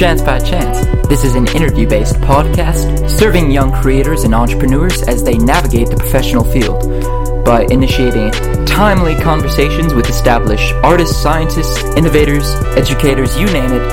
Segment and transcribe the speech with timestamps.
[0.00, 1.08] Chance by Chance.
[1.08, 5.96] This is an interview based podcast serving young creators and entrepreneurs as they navigate the
[5.96, 8.30] professional field by initiating
[8.64, 13.92] timely conversations with established artists, scientists, innovators, educators, you name it.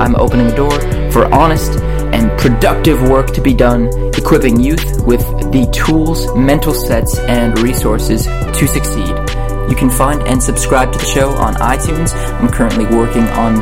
[0.00, 1.78] I'm opening a door for honest
[2.14, 5.20] and productive work to be done, equipping youth with
[5.52, 9.21] the tools, mental sets, and resources to succeed.
[9.72, 12.14] You can find and subscribe to the show on iTunes.
[12.38, 13.54] I'm currently working on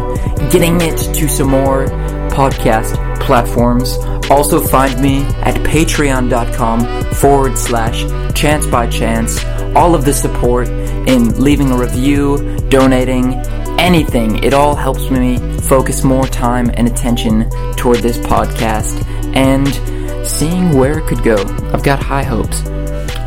[0.50, 1.86] getting it to some more
[2.32, 3.96] podcast platforms.
[4.28, 8.02] Also find me at patreon.com forward slash
[8.34, 9.44] chance by chance.
[9.76, 13.34] All of the support in leaving a review, donating,
[13.78, 14.42] anything.
[14.42, 20.98] It all helps me focus more time and attention toward this podcast and seeing where
[20.98, 21.36] it could go.
[21.72, 22.62] I've got high hopes.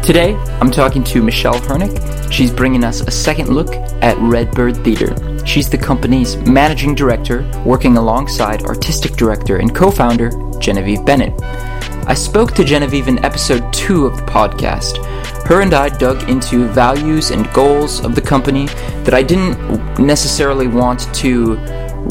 [0.06, 2.12] Today, I'm talking to Michelle Hernick.
[2.34, 5.16] She's bringing us a second look at Redbird Theater.
[5.45, 11.40] She's the company's managing director, working alongside artistic director and co founder Genevieve Bennett.
[12.08, 14.98] I spoke to Genevieve in episode 2 of the podcast.
[15.45, 18.66] Her and I dug into values and goals of the company
[19.06, 21.58] that I didn't necessarily want to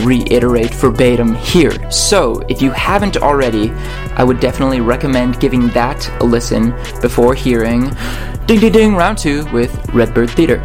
[0.04, 1.90] reiterate verbatim here.
[1.90, 3.70] So, if you haven't already,
[4.14, 6.70] I would definitely recommend giving that a listen
[7.00, 7.90] before hearing
[8.52, 10.58] Ding Ding Ding Round 2 with Redbird Theater.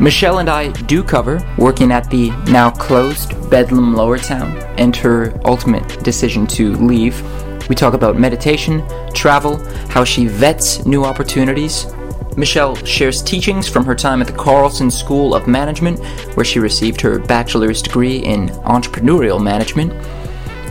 [0.00, 5.38] Michelle and I do cover working at the now closed Bedlam Lower Town, and her
[5.44, 7.20] ultimate decision to leave.
[7.68, 9.58] We talk about meditation, travel,
[9.90, 11.92] how she vets new opportunities.
[12.38, 16.02] Michelle shares teachings from her time at the Carlson School of Management,
[16.34, 19.92] where she received her bachelor's degree in entrepreneurial management.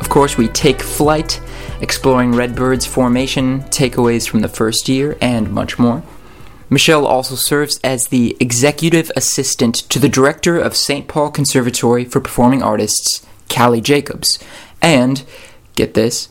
[0.01, 1.40] Of course, we take flight,
[1.81, 6.01] exploring Redbird's formation, takeaways from the first year, and much more.
[6.69, 11.07] Michelle also serves as the executive assistant to the director of St.
[11.07, 14.38] Paul Conservatory for Performing Artists, Callie Jacobs.
[14.81, 15.23] And,
[15.75, 16.29] get this,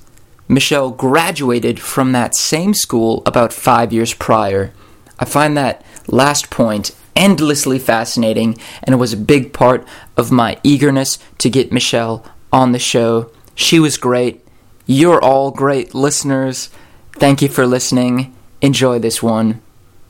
[0.48, 4.72] Michelle graduated from that same school about five years prior.
[5.18, 9.86] I find that last point endlessly fascinating, and it was a big part
[10.16, 13.32] of my eagerness to get Michelle on the show.
[13.54, 14.46] She was great.
[14.84, 16.68] You're all great listeners.
[17.14, 18.36] Thank you for listening.
[18.60, 19.62] Enjoy this one.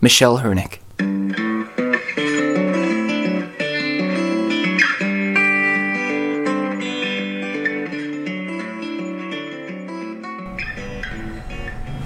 [0.07, 0.79] Michelle Hernick.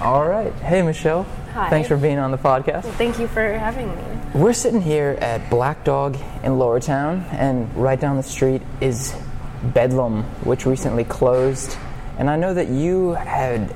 [0.01, 0.51] All right.
[0.63, 1.27] Hey, Michelle.
[1.53, 1.69] Hi.
[1.69, 2.85] Thanks for being on the podcast.
[2.93, 4.03] Thank you for having me.
[4.33, 9.15] We're sitting here at Black Dog in Lowertown, and right down the street is
[9.75, 11.77] Bedlam, which recently closed.
[12.17, 13.71] And I know that you had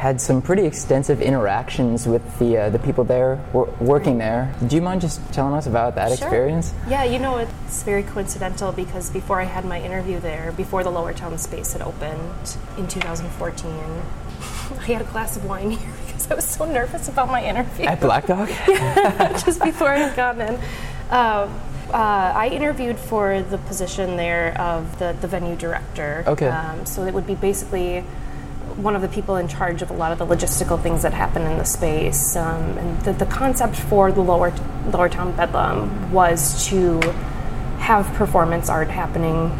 [0.00, 4.50] had some pretty extensive interactions with the uh, the people there wor- working there.
[4.66, 6.26] Do you mind just telling us about that Sure.
[6.26, 6.72] experience?
[6.88, 10.90] Yeah, you know, it's very coincidental because before I had my interview there, before the
[10.90, 13.70] Lower Town space had opened in 2014,
[14.80, 17.84] I had a glass of wine here because I was so nervous about my interview.
[17.84, 18.48] At Black Dog?
[19.44, 20.54] just before I had gotten in.
[21.10, 21.60] Um,
[21.92, 26.24] uh, I interviewed for the position there of the, the venue director.
[26.26, 26.48] Okay.
[26.48, 28.02] Um, so it would be basically
[28.76, 31.42] one of the people in charge of a lot of the logistical things that happen
[31.42, 32.36] in the space.
[32.36, 34.52] Um, and the, the concept for the lower
[34.92, 37.00] Lower Town Bedlam was to
[37.78, 39.50] have performance art happening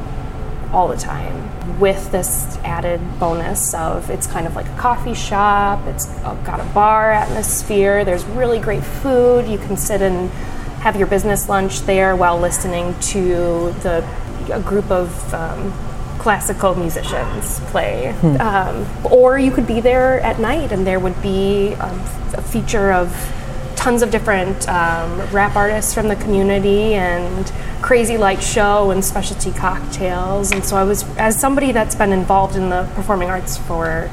[0.72, 5.84] all the time with this added bonus of it's kind of like a coffee shop
[5.86, 6.07] it's
[6.45, 10.30] got a bar atmosphere there's really great food you can sit and
[10.80, 14.04] have your business lunch there while listening to the
[14.53, 15.72] a group of um,
[16.21, 18.09] classical musicians play
[18.39, 21.99] um, or you could be there at night and there would be um,
[22.34, 23.09] a feature of
[23.81, 27.51] tons of different um, rap artists from the community and
[27.81, 30.53] crazy light show and specialty cocktails.
[30.53, 34.11] And so I was, as somebody that's been involved in the performing arts for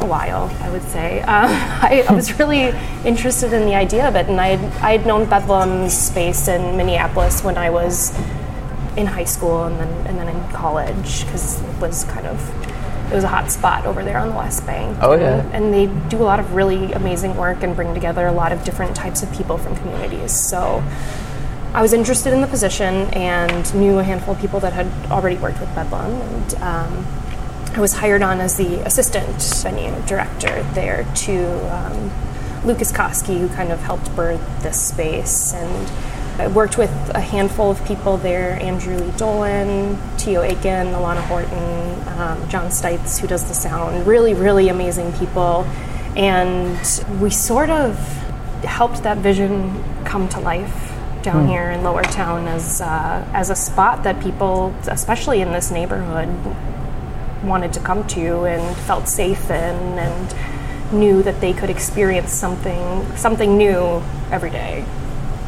[0.00, 2.74] a while, I would say, um, I, I was really
[3.04, 4.26] interested in the idea of it.
[4.26, 8.10] And I had, I had known Bedlam's space in Minneapolis when I was
[8.96, 12.38] in high school and then, and then in college because it was kind of
[13.10, 14.98] it was a hot spot over there on the West Bank.
[15.00, 15.40] Oh, yeah.
[15.40, 18.52] And, and they do a lot of really amazing work and bring together a lot
[18.52, 20.32] of different types of people from communities.
[20.32, 20.84] So
[21.72, 25.36] I was interested in the position and knew a handful of people that had already
[25.36, 26.12] worked with Bedlam.
[26.12, 27.06] And um,
[27.74, 32.10] I was hired on as the assistant venue director there to um,
[32.66, 35.54] Lucas Koski, who kind of helped birth this space.
[35.54, 35.88] And
[36.38, 42.08] I worked with a handful of people there Andrew Lee Dolan, Tio Aiken, Alana Horton,
[42.16, 44.06] um, John Stites, who does the sound.
[44.06, 45.66] Really, really amazing people.
[46.16, 46.78] And
[47.20, 47.96] we sort of
[48.62, 50.92] helped that vision come to life
[51.22, 55.72] down here in Lower Town as uh, as a spot that people, especially in this
[55.72, 56.28] neighborhood,
[57.44, 63.16] wanted to come to and felt safe in and knew that they could experience something
[63.16, 64.84] something new every day.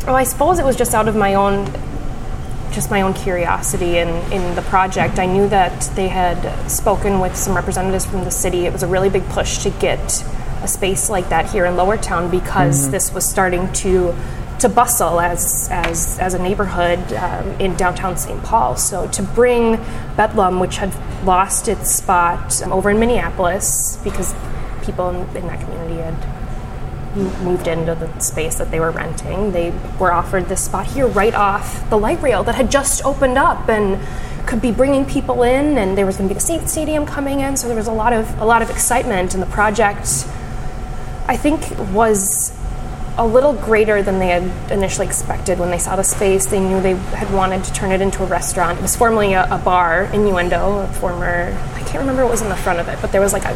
[0.06, 1.66] Well, I suppose it was just out of my own
[2.72, 5.18] just my own curiosity in, in the project.
[5.18, 8.66] I knew that they had spoken with some representatives from the city.
[8.66, 10.24] It was a really big push to get
[10.62, 12.92] a space like that here in Lower Town because mm-hmm.
[12.92, 14.14] this was starting to
[14.60, 18.42] to bustle as as as a neighborhood um, in downtown St.
[18.44, 18.76] Paul.
[18.76, 19.76] So to bring
[20.16, 20.94] Bedlam, which had
[21.24, 24.34] lost its spot um, over in Minneapolis because
[24.82, 26.39] people in, in that community had
[27.16, 29.52] moved into the space that they were renting.
[29.52, 33.38] They were offered this spot here right off the light rail that had just opened
[33.38, 33.98] up and
[34.46, 37.56] could be bringing people in and there was going to be the stadium coming in
[37.56, 40.26] so there was a lot of a lot of excitement and the project
[41.28, 42.58] I think was
[43.20, 46.46] a little greater than they had initially expected when they saw the space.
[46.46, 48.78] They knew they had wanted to turn it into a restaurant.
[48.78, 52.48] It was formerly a, a bar, innuendo, a former, I can't remember what was in
[52.48, 53.54] the front of it, but there was like a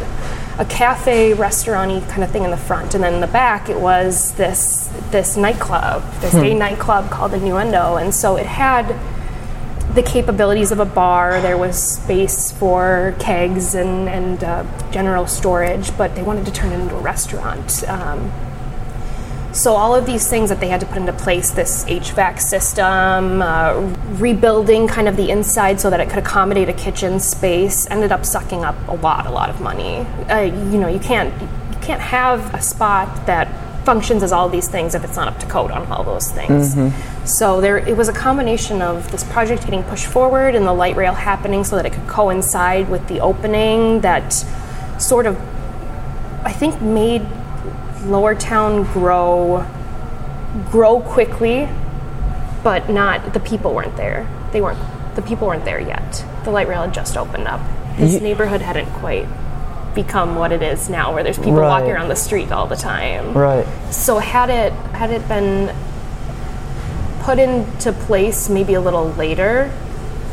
[0.57, 3.77] a cafe restauranty kind of thing in the front, and then in the back it
[3.77, 6.43] was this this nightclub, this hmm.
[6.43, 8.95] gay nightclub called Innuendo, and so it had
[9.95, 11.41] the capabilities of a bar.
[11.41, 16.71] There was space for kegs and and uh, general storage, but they wanted to turn
[16.71, 17.83] it into a restaurant.
[17.89, 18.31] Um,
[19.55, 23.41] so all of these things that they had to put into place, this HVAC system,
[23.41, 23.73] uh,
[24.17, 28.25] rebuilding kind of the inside so that it could accommodate a kitchen space, ended up
[28.25, 29.99] sucking up a lot, a lot of money.
[30.29, 33.47] Uh, you know, you can't you can't have a spot that
[33.85, 36.75] functions as all these things if it's not up to code on all those things.
[36.75, 37.25] Mm-hmm.
[37.25, 40.97] So there, it was a combination of this project getting pushed forward and the light
[40.97, 44.33] rail happening so that it could coincide with the opening that
[44.99, 45.37] sort of,
[46.43, 47.25] I think, made
[48.05, 49.65] Lower Town grow
[50.71, 51.67] grow quickly,
[52.63, 54.27] but not the people weren't there.
[54.51, 54.79] They weren't
[55.15, 56.25] the people weren't there yet.
[56.43, 57.61] The light rail had just opened up.
[57.97, 59.27] This neighborhood hadn't quite
[59.95, 61.69] become what it is now where there's people right.
[61.69, 63.33] walking around the street all the time.
[63.33, 63.65] Right.
[63.91, 65.73] So had it had it been
[67.21, 69.71] put into place maybe a little later,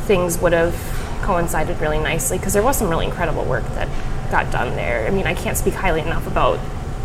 [0.03, 0.75] things would have
[1.23, 3.89] coincided really nicely because there was some really incredible work that
[4.31, 5.07] got done there.
[5.07, 6.59] I mean, I can't speak highly enough about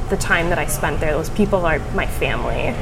[0.10, 1.12] the time that I spent there.
[1.12, 2.76] Those people are my family.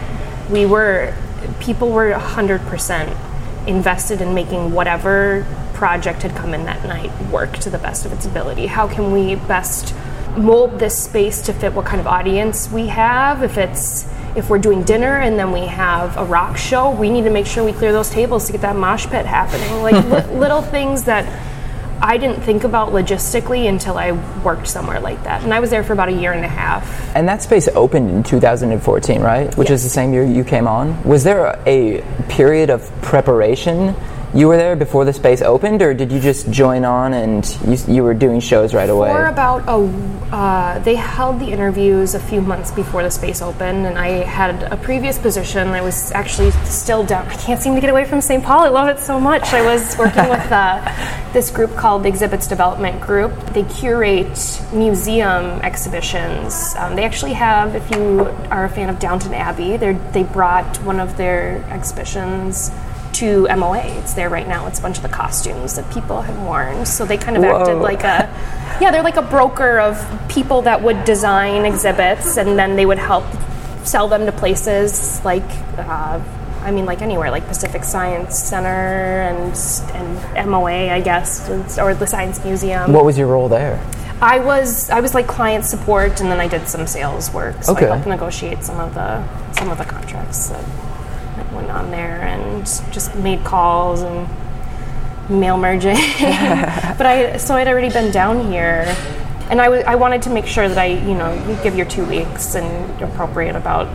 [0.49, 1.15] We were,
[1.59, 7.69] people were 100% invested in making whatever project had come in that night work to
[7.69, 8.67] the best of its ability.
[8.67, 9.93] How can we best
[10.37, 13.43] mold this space to fit what kind of audience we have?
[13.43, 17.23] If it's if we're doing dinner and then we have a rock show, we need
[17.23, 19.81] to make sure we clear those tables to get that mosh pit happening.
[19.81, 21.25] Like li- little things that
[22.01, 24.11] I didn't think about logistically until I
[24.43, 25.43] worked somewhere like that.
[25.43, 27.15] And I was there for about a year and a half.
[27.15, 29.55] And that space opened in 2014, right?
[29.57, 29.79] Which yes.
[29.79, 31.01] is the same year you came on.
[31.03, 33.95] Was there a period of preparation
[34.35, 37.95] you were there before the space opened, or did you just join on and you,
[37.95, 39.09] you were doing shows right away?
[39.09, 43.85] For about a, uh, they held the interviews a few months before the space opened,
[43.85, 45.69] and I had a previous position.
[45.69, 47.25] I was actually still down.
[47.27, 48.43] I can't seem to get away from St.
[48.43, 48.65] Paul.
[48.65, 49.53] I love it so much.
[49.53, 50.83] I was working with uh,
[51.31, 53.31] this group called the Exhibits Development Group.
[53.53, 56.75] They curate museum exhibitions.
[56.77, 60.99] Um, they actually have, if you are a fan of Downton Abbey, they brought one
[60.99, 62.69] of their exhibitions
[63.15, 63.83] to MOA.
[63.99, 64.67] It's there right now.
[64.67, 66.85] It's a bunch of the costumes that people have worn.
[66.85, 67.59] So they kind of Whoa.
[67.59, 68.29] acted like a,
[68.81, 69.97] yeah, they're like a broker of
[70.29, 73.25] people that would design exhibits and then they would help
[73.83, 75.43] sell them to places like,
[75.77, 76.21] uh,
[76.61, 79.55] I mean, like anywhere, like Pacific Science Center and
[79.93, 82.91] and MOA, I guess, or the Science Museum.
[82.91, 83.79] What was your role there?
[84.19, 87.63] I was I was like client support, and then I did some sales work.
[87.63, 87.85] So okay.
[87.85, 90.49] I helped negotiate some of the some of the contracts.
[90.49, 90.65] That,
[91.69, 94.27] on there and just made calls and
[95.29, 95.95] mail merging.
[96.97, 98.85] but I so I'd already been down here,
[99.49, 101.85] and I, w- I wanted to make sure that I you know you give your
[101.85, 103.87] two weeks and appropriate about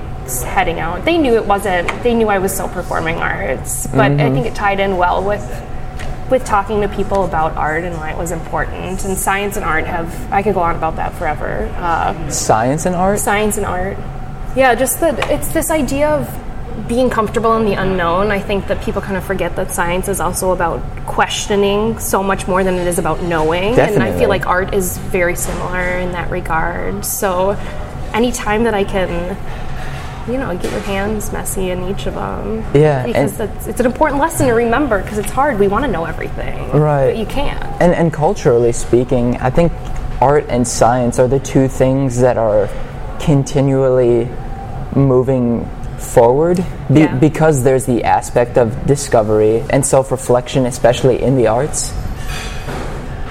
[0.45, 1.05] heading out.
[1.05, 1.89] They knew it wasn't.
[2.03, 4.21] They knew I was still performing arts, but mm-hmm.
[4.21, 5.43] I think it tied in well with
[6.31, 9.05] with talking to people about art and why it was important.
[9.05, 11.67] And science and art have I could go on about that forever.
[11.77, 13.19] Uh, science and art.
[13.19, 13.99] Science and art.
[14.57, 16.29] Yeah, just that it's this idea of
[16.89, 20.21] being comfortable in the unknown, I think that people kind of forget that science is
[20.21, 23.75] also about questioning so much more than it is about knowing.
[23.75, 24.07] Definitely.
[24.07, 27.05] And I feel like art is very similar in that regard.
[27.05, 27.51] So
[28.13, 29.37] anytime that I can
[30.29, 32.65] you know, get your hands messy in each of them.
[32.75, 35.59] Yeah, because it's, it's an important lesson to remember because it's hard.
[35.59, 37.13] We want to know everything, right?
[37.13, 37.63] But you can't.
[37.81, 39.73] And and culturally speaking, I think
[40.21, 42.69] art and science are the two things that are
[43.19, 44.29] continually
[44.95, 45.69] moving
[46.01, 46.57] forward
[46.93, 47.15] be- Yeah.
[47.17, 51.93] because there's the aspect of discovery and self-reflection especially in the arts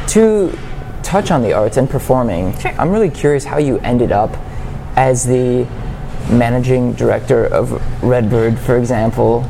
[0.08, 0.52] to
[1.04, 2.72] touch on the arts and performing Sure.
[2.78, 4.36] i'm really curious how you ended up
[4.96, 5.66] as the
[6.32, 7.72] managing director of
[8.04, 9.44] redbird for example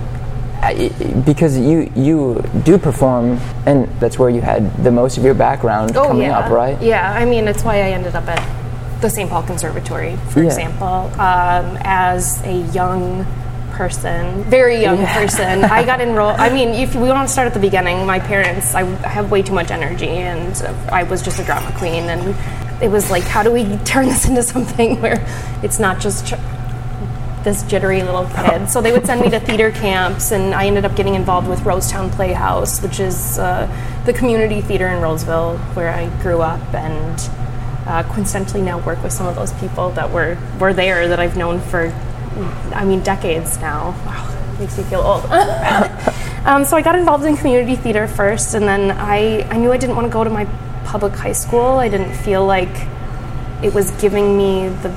[1.26, 5.96] because you you do perform and that's where you had the most of your background
[5.96, 6.40] oh, coming yeah.
[6.40, 8.40] up right Yeah, I mean, it's why I ended up at
[9.02, 9.30] the St.
[9.30, 10.48] Paul Conservatory, for Yeah.
[10.48, 13.26] example, um, as a young
[13.72, 15.64] person, very young person.
[15.80, 16.36] I got enrolled.
[16.38, 19.42] I mean, if we want to start at the beginning, my parents, I have way
[19.42, 20.54] too much energy, and
[20.92, 22.36] I was just a drama queen, and
[22.84, 25.26] it was like, how do we turn this into something where
[25.64, 26.28] it's not just.
[26.28, 26.34] Ch-
[27.42, 28.70] this jittery little kid.
[28.70, 31.62] So they would send me to theater camps, and I ended up getting involved with
[31.62, 33.66] Rosetown Playhouse, which is uh,
[34.06, 37.18] the community theater in Roseville where I grew up, and
[37.90, 41.36] uh, coincidentally now work with some of those people that were, were there that I've
[41.36, 41.88] known for,
[42.74, 43.96] I mean, decades now.
[44.06, 45.26] Wow, makes me feel old.
[46.46, 49.78] um, so I got involved in community theater first, and then I, I knew I
[49.78, 50.46] didn't want to go to my
[50.86, 51.80] public high school.
[51.80, 52.88] I didn't feel like
[53.64, 54.94] it was giving me the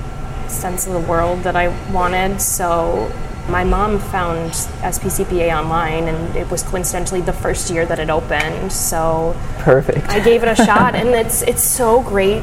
[0.49, 2.43] sense of the world that I wanted.
[2.43, 3.11] So
[3.49, 8.71] my mom found SPCPA online, and it was coincidentally the first year that it opened.
[8.71, 12.43] So perfect I gave it a shot, and it's it's so great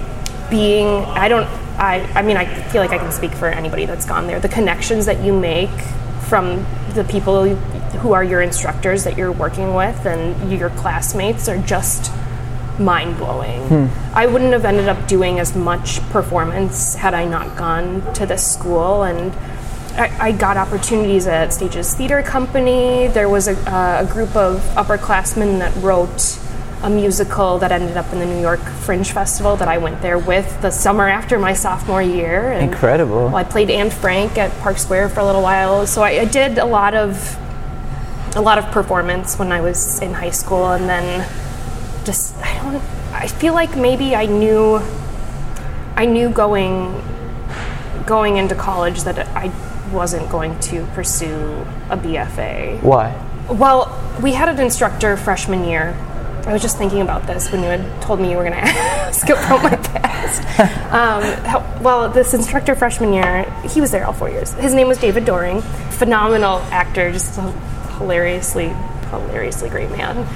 [0.49, 0.87] being.
[1.05, 1.45] I don't.
[1.77, 4.39] I I mean, I feel like I can speak for anybody that's gone there.
[4.39, 5.69] The connections that you make
[6.27, 11.57] from the people who are your instructors that you're working with and your classmates are
[11.57, 12.11] just
[12.79, 13.89] mind blowing.
[14.13, 18.45] I wouldn't have ended up doing as much performance had I not gone to this
[18.53, 19.33] school and.
[19.91, 23.07] I, I got opportunities at Stages Theater Company.
[23.07, 26.39] There was a, uh, a group of upperclassmen that wrote
[26.81, 30.17] a musical that ended up in the New York Fringe Festival that I went there
[30.17, 32.51] with the summer after my sophomore year.
[32.51, 36.01] And incredible well, I played Anne Frank at Park Square for a little while, so
[36.03, 37.37] I, I did a lot of
[38.35, 41.27] a lot of performance when I was in high school, and then
[42.05, 42.83] just I don't.
[43.11, 44.79] I feel like maybe I knew
[45.95, 47.03] I knew going
[48.05, 49.51] going into college that I
[49.91, 52.81] wasn't going to pursue a BFA.
[52.81, 53.13] why
[53.49, 55.95] Well, we had an instructor freshman year.
[56.45, 58.59] I was just thinking about this when you had told me you were going to
[58.59, 60.09] ask about my past.
[60.89, 64.51] Um, how- well, this instructor freshman year, he was there all four years.
[64.53, 65.61] His name was David Doring.
[65.91, 67.41] Phenomenal actor, just a
[67.97, 68.69] hilariously,
[69.09, 70.27] hilariously great man.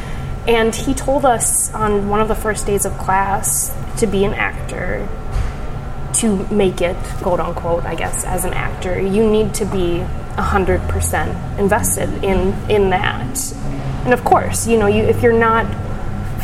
[0.48, 4.33] And he told us on one of the first days of class to be an
[4.33, 5.07] actor,
[6.15, 10.03] to make it, quote unquote, I guess, as an actor, you need to be
[10.36, 13.53] 100% invested in, in that.
[14.05, 15.65] And of course, you know, you, if you're not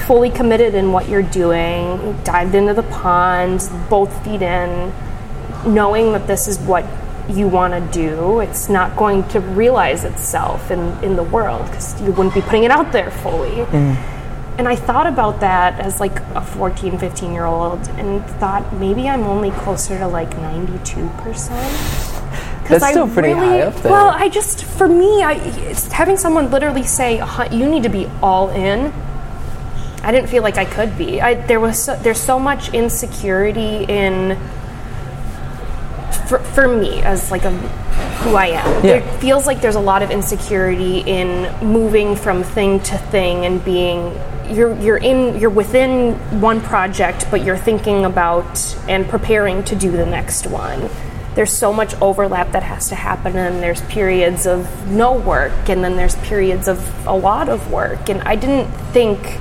[0.05, 4.93] fully committed in what you're doing, dived into the pond, both feet in,
[5.65, 6.85] knowing that this is what
[7.29, 12.01] you want to do, it's not going to realize itself in, in the world because
[12.01, 13.51] you wouldn't be putting it out there fully.
[13.51, 13.95] Mm.
[14.57, 19.07] And I thought about that as like a 14, 15 year old and thought maybe
[19.07, 22.19] I'm only closer to like 92%.
[22.67, 23.91] That's still pretty high up there.
[23.91, 25.33] Well, I just, for me, I,
[25.69, 28.93] it's having someone literally say, you need to be all in.
[30.03, 31.21] I didn't feel like I could be.
[31.21, 34.37] I, there was so, there's so much insecurity in
[36.27, 37.51] for, for me as like a
[38.19, 38.85] who I am.
[38.85, 38.95] Yeah.
[38.95, 43.63] It feels like there's a lot of insecurity in moving from thing to thing and
[43.63, 44.17] being
[44.49, 49.91] you're you're in you're within one project but you're thinking about and preparing to do
[49.91, 50.89] the next one.
[51.35, 55.83] There's so much overlap that has to happen and there's periods of no work and
[55.83, 59.39] then there's periods of a lot of work and I didn't think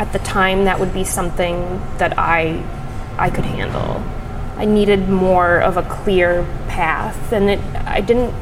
[0.00, 1.60] at the time that would be something
[1.98, 2.64] that I
[3.18, 4.02] I could handle.
[4.56, 8.32] I needed more of a clear path, and it, I didn't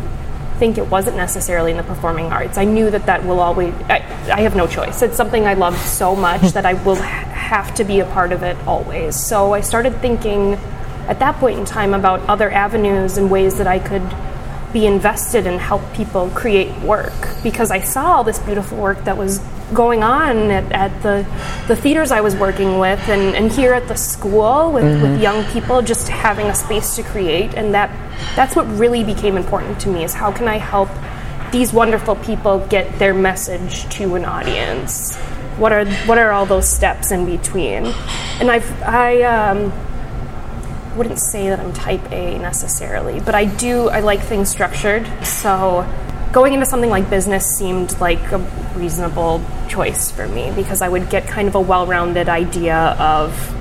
[0.61, 2.59] think it wasn't necessarily in the performing arts.
[2.59, 3.75] I knew that that will always.
[3.89, 3.97] I,
[4.33, 5.03] I have no choice.
[5.03, 6.49] It's something I love so much hmm.
[6.49, 9.17] that I will ha- have to be a part of it always.
[9.17, 10.55] So I started thinking
[11.09, 14.07] at that point in time about other avenues and ways that I could
[14.73, 19.17] be invested and help people create work because I saw all this beautiful work that
[19.17, 19.41] was
[19.75, 21.27] going on at, at the
[21.67, 25.45] the theaters I was working with and, and here at the school with, with young
[25.53, 27.55] people just having a space to create.
[27.55, 27.91] And that
[28.35, 30.89] that's what really became important to me is how can I help
[31.53, 35.17] these wonderful people get their message to an audience?
[35.59, 37.87] What are what are all those steps in between?
[38.41, 39.73] And I've I um,
[40.99, 45.07] wouldn't say that I'm type A necessarily, but I do, I like things structured.
[45.25, 45.87] So
[46.33, 48.39] going into something like business seemed like a
[48.77, 53.55] reasonable choice for me because I would get kind of a well rounded idea of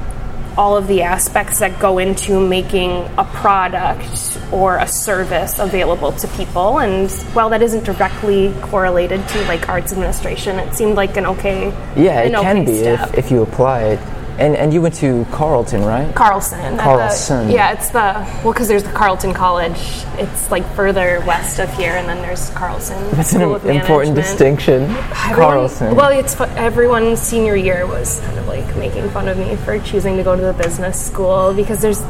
[0.57, 6.27] all of the aspects that go into making a product or a service available to
[6.29, 6.79] people.
[6.79, 11.67] And while that isn't directly correlated to like arts administration, it seemed like an okay
[11.95, 14.16] Yeah, it an can be if, if you apply it.
[14.39, 16.13] And and you went to Carleton, right?
[16.13, 16.59] Carlson.
[16.59, 17.49] at the- Carlson.
[17.49, 18.13] yeah, it's the
[18.43, 19.79] well because there's the Carleton College.
[20.19, 22.97] It's like further west of here, and then there's Carlson.
[23.11, 24.83] That's an School of important distinction.
[24.83, 25.95] Everyone- Carlson.
[25.95, 30.17] Well, it's everyone senior year was kind of like making fun of me for choosing
[30.17, 32.03] to go to the business school because there's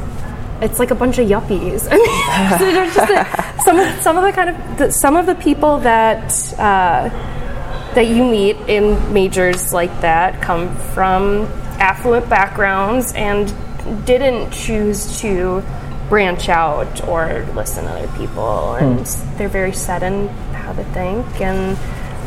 [0.59, 1.87] it's like a bunch of yuppies.
[1.91, 5.15] I mean, so there's just a, some of some of the kind of the, some
[5.15, 7.07] of the people that uh,
[7.93, 11.47] that you meet in majors like that come from
[11.79, 13.53] affluent backgrounds and
[14.05, 15.63] didn't choose to
[16.09, 18.75] branch out or listen to other people.
[18.75, 19.05] And
[19.37, 21.25] they're very set in how they think.
[21.41, 21.77] And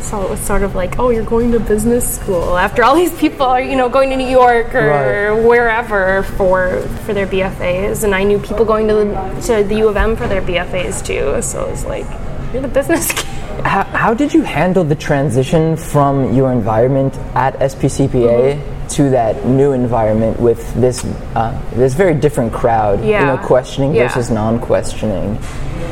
[0.03, 2.57] so it was sort of like oh you're going to business school.
[2.57, 4.87] After all these people are you know going to new york or
[5.35, 5.47] Right.
[5.47, 9.87] wherever for for their bfas and i knew people going to the, to the u
[9.89, 11.39] of m for their bfas too.
[11.43, 12.07] So it was like
[12.51, 13.25] you're the business kid
[13.63, 18.80] How, how did you handle the transition from your environment at SPCPA Mm-hmm.
[18.95, 21.03] To that new environment with this
[21.35, 23.03] uh, this very different crowd?
[23.03, 24.07] You know, questioning Yeah.
[24.07, 25.37] versus non-questioning.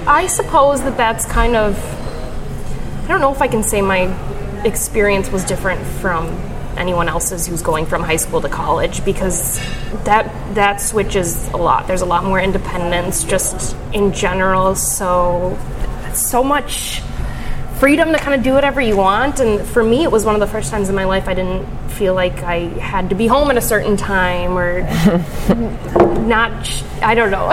[0.08, 1.78] I suppose that that's kind of.
[3.06, 4.14] I don't know if I can say my
[4.64, 6.28] experience was different from
[6.78, 9.58] anyone else's who's going from high school to college because
[10.06, 11.88] that that switches a lot.
[11.88, 14.76] There's a lot more independence just in general.
[14.76, 15.58] So
[16.14, 17.02] so much
[17.80, 19.40] freedom to kind of do whatever you want.
[19.40, 21.66] And for me, it was one of the first times in my life I didn't
[21.92, 24.82] feel like I had to be home at a certain time or
[26.28, 26.52] not,
[27.02, 27.48] I don't know,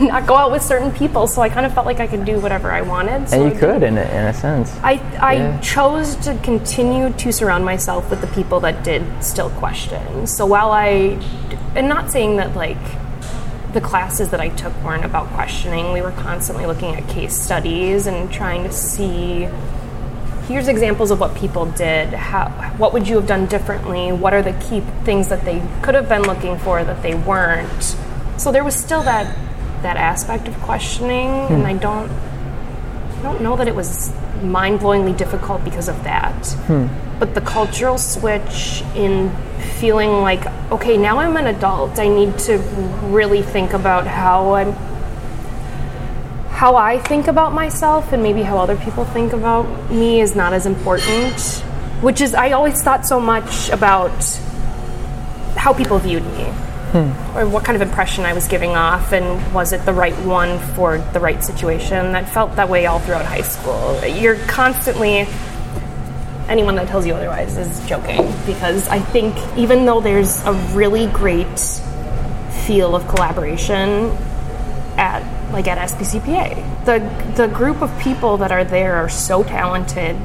[0.06, 1.26] not go out with certain people.
[1.26, 3.28] So I kind of felt like I could do whatever I wanted.
[3.28, 4.72] So And you could, in a, in a sense.
[4.82, 5.60] I, I Yeah.
[5.60, 10.26] chose to continue to surround myself with the people that did still question.
[10.26, 11.18] So while I,
[11.74, 12.78] and not saying that like
[13.72, 18.06] the classes that I took weren't about questioning, we were constantly looking at case studies
[18.06, 19.48] and trying to see
[20.48, 22.12] here's examples of what people did.
[22.12, 24.12] How, what would you have done differently?
[24.12, 27.96] What are the key things that they could have been looking for that they weren't?
[28.36, 29.34] So there was still that
[29.82, 31.66] that aspect of questioning, and hmm.
[31.66, 32.08] I don't
[33.22, 36.44] I don't know that it was mind blowingly difficult because of that.
[36.66, 36.88] Hmm.
[37.20, 39.30] But the cultural switch in
[39.78, 42.58] feeling like, okay, now I'm an adult, I need to
[43.04, 44.72] really think about how I'm
[46.50, 50.52] how I think about myself and maybe how other people think about me is not
[50.52, 51.40] as important.
[52.00, 54.10] Which is I always thought so much about
[55.54, 56.52] how people viewed me.
[56.92, 57.36] Hmm.
[57.36, 60.58] Or what kind of impression I was giving off, and was it the right one
[60.74, 62.12] for the right situation?
[62.12, 63.98] That felt that way all throughout high school.
[64.04, 65.26] You're constantly,
[66.48, 71.06] anyone that tells you otherwise is joking, because I think even though there's a really
[71.06, 71.58] great
[72.66, 74.10] feel of collaboration
[74.96, 76.84] at like at SPCPA.
[76.84, 76.98] The
[77.36, 80.16] the group of people that are there are so talented.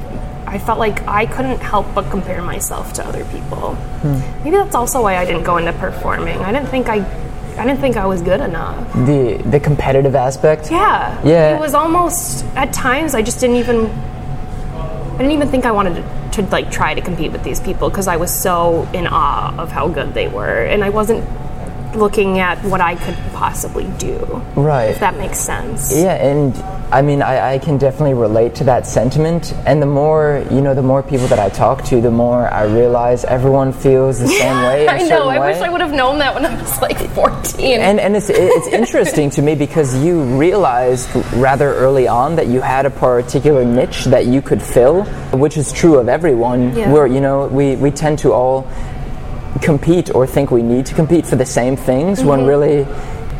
[0.48, 3.74] I felt like I couldn't help but compare myself to other people.
[3.74, 4.44] Hmm.
[4.44, 6.38] Maybe that's also why I didn't go into performing.
[6.38, 7.04] I didn't think I
[7.58, 8.92] I didn't think I was good enough.
[8.94, 10.70] The the competitive aspect.
[10.70, 11.20] Yeah.
[11.24, 11.56] Yeah.
[11.56, 15.96] It was almost at times I just didn't even I didn't even think I wanted
[15.96, 19.54] to, to like try to compete with these people because I was so in awe
[19.58, 21.24] of how good they were and I wasn't
[21.94, 24.18] looking at what I could possibly do.
[24.56, 24.90] Right.
[24.90, 25.96] If that makes sense.
[25.96, 26.56] Yeah, and
[26.92, 29.52] I mean, I, I can definitely relate to that sentiment.
[29.66, 32.64] And the more, you know, the more people that I talk to, the more I
[32.64, 34.88] realize everyone feels the same way.
[34.88, 35.28] I know.
[35.28, 35.60] I wish.
[35.60, 37.80] I would have known that when I was like 14.
[37.80, 42.60] And, and it's, it's interesting to me because you realized rather early on that you
[42.60, 46.74] had a particular niche that you could fill, which is true of everyone.
[46.74, 46.92] Yeah.
[46.92, 48.66] Where, you know, we, we tend to all
[49.62, 52.48] compete or think we need to compete for the same things when Mm-hmm.
[52.48, 52.76] really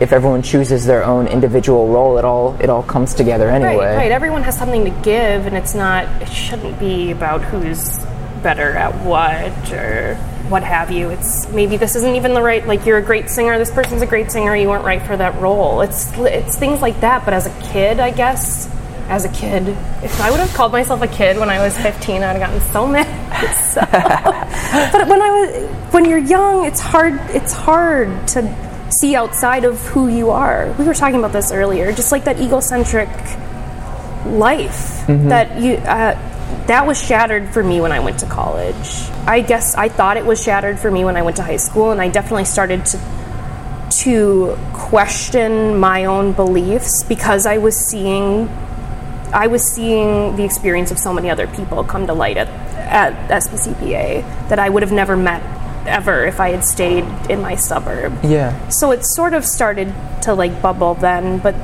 [0.01, 3.97] if everyone chooses their own individual role it all it all comes together anyway Right,
[3.97, 4.13] right.
[4.13, 6.05] Everyone has something to give, and it's not.
[6.23, 7.99] It shouldn't be about who's
[8.43, 10.15] better at what or
[10.49, 11.11] what have you.
[11.11, 12.65] It's maybe this isn't even the right.
[12.67, 13.59] Like you're a great singer.
[13.59, 14.55] This person's a great singer.
[14.55, 15.81] You weren't right for that role.
[15.83, 17.25] It's it's things like that.
[17.25, 18.69] But as a kid, I guess.
[19.09, 19.67] As a kid,
[20.05, 22.61] if I would have called myself a kid when I was 15, I'd have gotten
[22.73, 23.09] so mad.
[23.53, 23.81] So,
[24.93, 27.15] but when I was, when you're young, it's hard.
[27.31, 30.75] It's hard to see outside of who you are.
[30.79, 31.93] We were talking about this earlier.
[31.93, 33.09] Just like that egocentric
[34.27, 36.15] life that you uh,
[36.67, 39.09] that was shattered for me when I went to college.
[39.27, 41.91] I guess I thought it was shattered for me when I went to high school,
[41.91, 42.99] and I definitely started to
[44.03, 48.49] to question my own beliefs because I was seeing
[49.33, 52.49] I was seeing the experience of so many other people come to light at
[52.89, 55.43] at SPCPA that I would have never met
[55.87, 58.19] ever if I had stayed in my suburb.
[58.25, 58.69] Yeah.
[58.69, 61.55] So it sort of started to like bubble then, but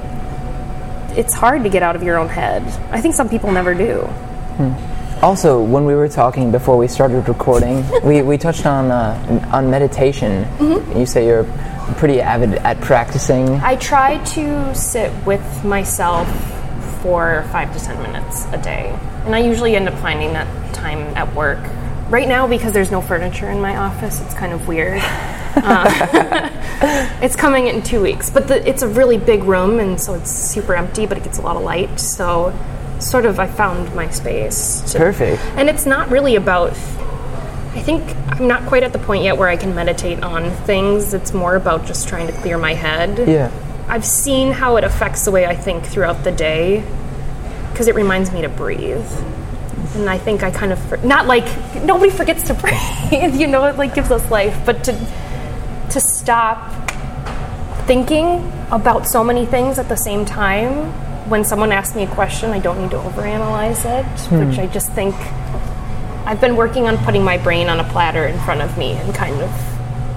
[1.17, 2.63] it's hard to get out of your own head.
[2.91, 4.09] I think some people never do.
[5.23, 9.71] Also, when we were talking before we started recording, we, we touched on uh, on
[9.71, 10.47] meditation.
[10.97, 11.45] You say you're
[11.97, 13.49] pretty avid at practicing.
[13.61, 16.29] I try to sit with myself
[17.01, 18.99] for five to ten minutes a day.
[19.25, 21.59] And I usually end up finding that time at work.
[22.11, 25.03] Right now, because there's no furniture in my office, it's kind of weird.
[25.55, 25.87] Um,
[27.23, 30.29] it's coming in two weeks, but the, it's a really big room, and so it's
[30.29, 32.01] super empty, but it gets a lot of light.
[32.01, 32.53] So,
[32.99, 34.81] sort of, I found my space.
[34.93, 35.41] to- Perfect.
[35.57, 36.71] and it's not really about.
[36.71, 41.15] I think I'm not quite at the point yet where I can meditate on things.
[41.15, 43.29] It's more about just trying to clear my head.
[43.29, 43.53] Yeah.
[43.87, 46.81] I've seen how it affects the way I think throughout the day
[47.75, 49.05] because it reminds me to breathe.
[49.97, 51.45] And I think I kind of not like
[51.83, 52.55] nobody forgets to
[53.11, 54.93] breathe, you know, it like gives us life, but to
[55.91, 56.71] to stop
[57.87, 60.93] thinking about so many things at the same time.
[61.29, 64.47] When someone asks me a question, I don't need to overanalyze it, hmm.
[64.47, 65.15] which I just think
[66.27, 69.15] I've been working on putting my brain on a platter in front of me and
[69.15, 69.74] kind of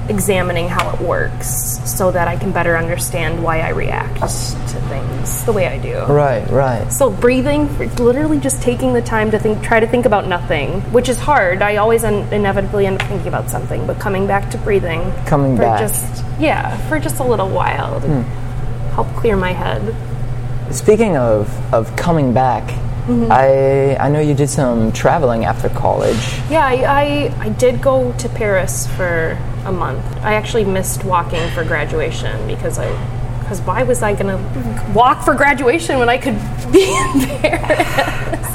[0.09, 5.43] examining how it works so that I can better understand why I react to things
[5.45, 5.99] the way I do.
[6.05, 6.91] Right, right.
[6.91, 7.67] So breathing,
[7.97, 11.61] literally just taking the time to think, try to think about nothing, which is hard.
[11.61, 15.55] I always un- inevitably end up thinking about something, but coming back to breathing, Coming
[15.55, 15.79] for back.
[15.79, 18.91] just yeah, for just a little while to hmm.
[18.91, 19.95] help clear my head.
[20.73, 22.63] Speaking of of coming back,
[23.07, 23.31] mm-hmm.
[23.31, 26.39] I I know you did some traveling after college.
[26.49, 29.37] Yeah, I, I I did go to Paris for
[29.67, 30.03] a month.
[30.23, 32.87] I actually missed walking for graduation because I
[33.39, 34.37] because why was I gonna
[34.93, 36.35] walk for graduation when I could
[36.71, 38.47] be in Paris?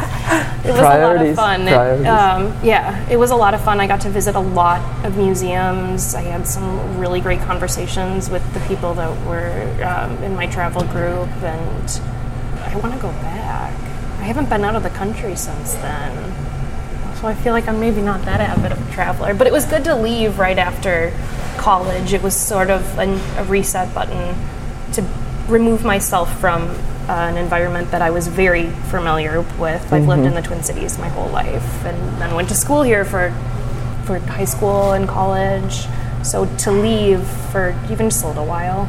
[0.65, 1.63] It was a lot Priorities, of fun.
[1.69, 3.81] It, um, yeah, it was a lot of fun.
[3.81, 6.15] I got to visit a lot of museums.
[6.15, 9.51] I had some really great conversations with the people that were
[9.85, 12.01] um, in my travel group, and
[12.61, 13.75] I want to go back.
[14.21, 16.33] I haven't been out of the country since then.
[17.23, 19.33] So I feel like I'm maybe not that avid of a traveler.
[19.33, 21.17] But it was good to leave right after
[21.57, 22.13] college.
[22.13, 24.35] It was sort of an, a reset button
[24.95, 25.07] to
[25.47, 26.63] remove myself from
[27.09, 29.93] uh, an environment that I was very familiar with.
[29.93, 33.05] I've lived in the Twin Cities my whole life and then went to school here
[33.05, 33.31] for,
[34.05, 35.87] for high school and college.
[36.25, 38.89] So to leave for even just a little while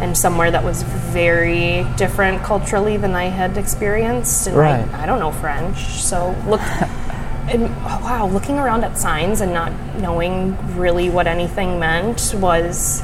[0.00, 4.48] and somewhere that was very different culturally than I had experienced.
[4.48, 4.88] And Right.
[4.92, 6.60] I, I don't know French, so look.
[7.48, 13.02] And, wow, looking around at signs and not knowing really what anything meant was.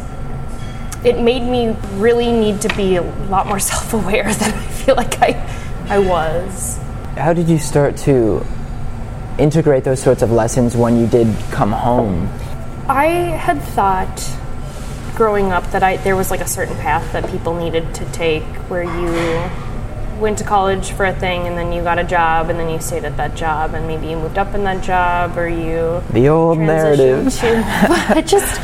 [1.05, 5.21] It made me really need to be a lot more self-aware than I feel like
[5.21, 5.33] I,
[5.89, 6.79] I was.
[7.17, 8.45] How did you start to
[9.39, 12.29] integrate those sorts of lessons when you did come home?
[12.89, 14.37] I had thought
[15.15, 18.45] growing up that I there was like a certain path that people needed to take
[18.71, 19.70] where you
[20.21, 22.79] went to college for a thing and then you got a job and then you
[22.81, 26.29] stayed at that job and maybe you moved up in that job or you The
[26.29, 27.33] old narrative.
[27.41, 27.65] to
[28.19, 28.61] it just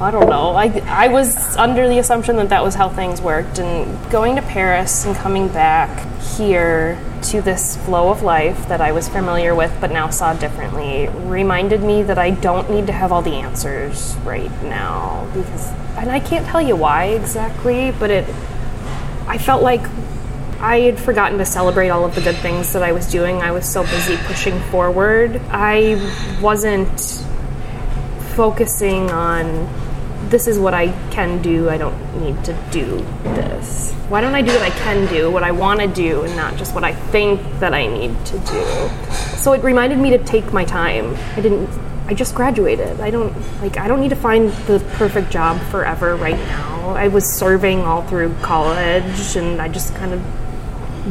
[0.00, 0.50] I don't know.
[0.50, 3.60] I, I was under the assumption that that was how things worked.
[3.60, 8.90] And going to Paris and coming back here to this flow of life that I
[8.92, 13.12] was familiar with but now saw differently reminded me that I don't need to have
[13.12, 15.30] all the answers right now.
[15.32, 18.28] Because, and I can't tell you why exactly, but it,
[19.26, 19.82] I felt like
[20.64, 23.42] I had forgotten to celebrate all of the good things that I was doing.
[23.42, 25.38] I was so busy pushing forward.
[25.50, 25.96] I
[26.40, 26.98] wasn't
[28.34, 29.68] focusing on
[30.30, 31.68] this is what I can do.
[31.68, 33.92] I don't need to do this.
[34.08, 36.56] Why don't I do what I can do, what I want to do, and not
[36.56, 38.90] just what I think that I need to do?
[39.36, 41.14] So it reminded me to take my time.
[41.36, 41.68] I didn't.
[42.06, 43.00] I just graduated.
[43.00, 43.76] I don't like.
[43.76, 46.94] I don't need to find the perfect job forever right now.
[46.96, 50.22] I was serving all through college, and I just kind of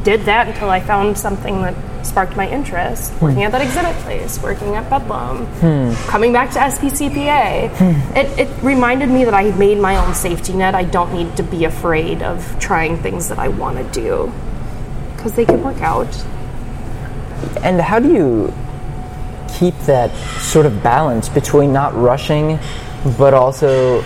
[0.01, 1.75] did that until I found something that
[2.05, 3.11] sparked my interest.
[3.13, 3.25] Hmm.
[3.25, 6.09] Working at that exhibit place, working at Bedlam, hmm.
[6.09, 7.69] coming back to SPCPA.
[7.69, 8.17] Hmm.
[8.17, 10.75] It, it reminded me that I made my own safety net.
[10.75, 14.31] I don't need to be afraid of trying things that I want to do
[15.15, 16.13] because they can work out.
[17.63, 18.53] And how do you
[19.53, 22.59] keep that sort of balance between not rushing,
[23.17, 24.03] but also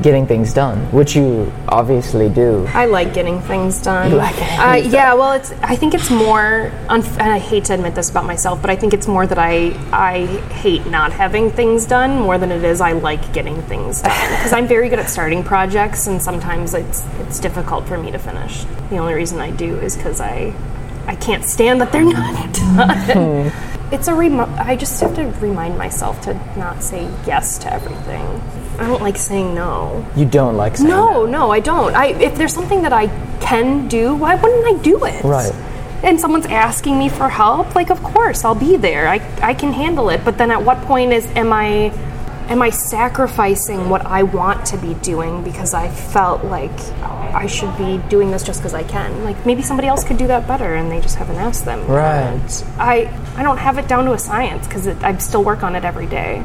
[0.00, 2.66] getting things done, which you obviously do?
[2.72, 4.10] I like getting things done.
[4.10, 5.52] You like getting uh, things Yeah, well, it's.
[5.62, 6.70] I think it's more.
[6.88, 9.38] Unf- and I hate to admit this about myself, but I think it's more that
[9.38, 14.02] I I hate not having things done more than it is I like getting things
[14.02, 18.10] done because I'm very good at starting projects, and sometimes it's it's difficult for me
[18.12, 18.64] to finish.
[18.90, 20.54] The only reason I do is because I
[21.06, 23.52] I can't stand that they're not done.
[23.90, 28.40] it's a rem- I just have to remind myself to not say yes to everything.
[28.82, 30.04] I don't like saying no.
[30.16, 31.94] You don't like saying No, no, no, I don't.
[31.94, 33.06] I if there's something that I
[33.38, 35.22] can do, why wouldn't I do it?
[35.22, 35.52] Right.
[36.02, 39.06] And someone's asking me for help, like of course I'll be there.
[39.06, 40.24] I I can handle it.
[40.24, 41.92] But then at what point is am I
[42.48, 47.76] am I sacrificing what I want to be doing because I felt like I should
[47.78, 49.22] be doing this just because I can?
[49.22, 51.86] Like maybe somebody else could do that better and they just haven't asked them.
[51.86, 52.24] Right.
[52.24, 52.94] And I
[53.36, 56.08] I don't have it down to a science because I still work on it every
[56.08, 56.44] day.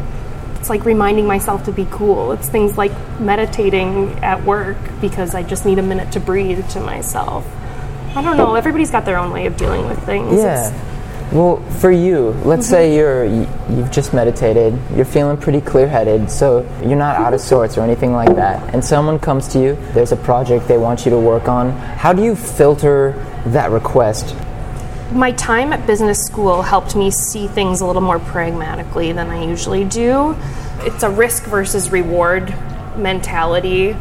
[0.59, 2.31] It's like reminding myself to be cool.
[2.31, 6.79] It's things like meditating at work because I just need a minute to breathe to
[6.79, 7.45] myself.
[8.15, 8.55] I don't know.
[8.55, 10.39] Everybody's got their own way of dealing with things.
[10.39, 10.67] Yeah.
[10.67, 10.93] It's-
[11.31, 12.73] Well, for you, let's mm-hmm.
[12.73, 17.77] say you're you've just meditated, you're feeling pretty clear-headed, so you're not out of sorts
[17.77, 18.73] or anything like that.
[18.73, 21.71] And someone comes to you, there's a project they want you to work on.
[21.71, 23.13] How do you filter
[23.47, 24.35] that request?
[25.11, 29.45] My time at business school helped me see things a little more pragmatically than I
[29.45, 30.35] usually do.
[30.79, 32.53] It's a risk versus reward
[32.97, 33.95] mentality.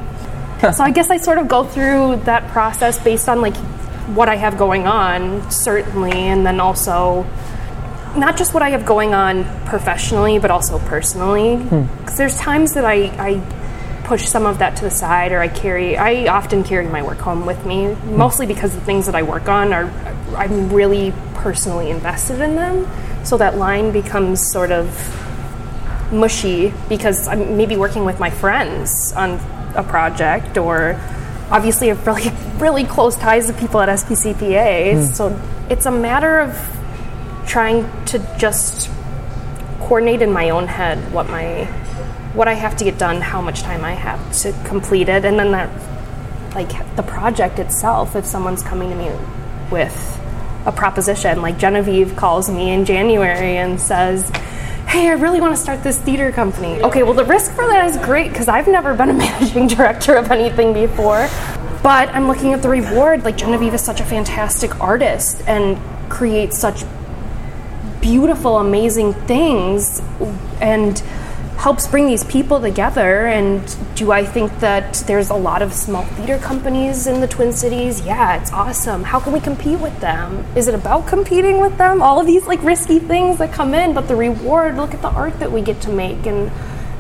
[0.60, 3.56] so I guess I sort of go through that process based on like
[4.14, 7.26] what I have going on, certainly, and then also
[8.16, 11.56] not just what I have going on professionally, but also personally.
[11.56, 11.84] Hmm.
[11.98, 13.65] Because there's times that I, I
[14.06, 15.96] push some of that to the side, or I carry.
[15.96, 19.48] I often carry my work home with me, mostly because the things that I work
[19.48, 19.90] on are
[20.36, 22.88] I'm really personally invested in them.
[23.24, 24.86] So that line becomes sort of
[26.12, 29.40] mushy because I'm maybe working with my friends on
[29.74, 31.00] a project or
[31.50, 34.94] obviously have really really close ties to people at SPCPA.
[34.94, 35.12] Hmm.
[35.12, 36.56] So it's a matter of
[37.46, 38.88] trying to just
[39.80, 41.68] coordinate in my own head what my
[42.36, 45.38] what I have to get done, how much time I have to complete it, and
[45.38, 45.70] then that
[46.54, 48.14] like the project itself.
[48.14, 49.10] If someone's coming to me
[49.70, 50.20] with
[50.66, 54.28] a proposition, like Genevieve calls me in January and says,
[54.86, 57.86] "Hey, I really want to start this theater company." Okay, well the risk for that
[57.86, 61.28] is great because I've never been a managing director of anything before.
[61.82, 63.24] But I'm looking at the reward.
[63.24, 65.78] Like Genevieve is such a fantastic artist and
[66.10, 66.84] creates such
[68.02, 70.02] beautiful, amazing things
[70.60, 71.02] and
[71.56, 73.26] helps bring these people together.
[73.26, 77.52] And do I think that there's a lot of small theater companies in the Twin
[77.52, 78.00] Cities?
[78.04, 79.02] Yeah, it's awesome.
[79.02, 80.44] How can we compete with them?
[80.54, 82.02] Is it about competing with them?
[82.02, 85.10] All of these like risky things that come in, but the reward, look at the
[85.10, 86.50] art that we get to make and,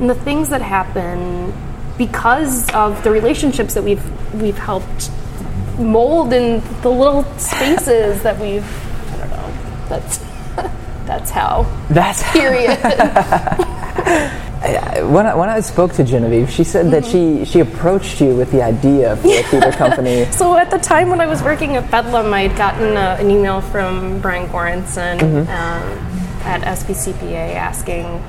[0.00, 1.52] and the things that happen
[1.98, 5.10] because of the relationships that we've we've helped
[5.78, 8.66] mold in the little spaces that we've
[9.12, 9.86] I don't know.
[9.88, 10.18] That's
[11.06, 11.62] that's how.
[11.90, 12.78] That's Period.
[14.60, 18.50] when I, when I spoke to Genevieve, she said that she she approached you with
[18.50, 20.24] the idea for a theater company.
[20.32, 23.60] so at the time when I was working at Bedlam, I'd gotten a, an email
[23.60, 25.46] from Brian Goranson um,
[26.46, 28.22] at SPCPA asking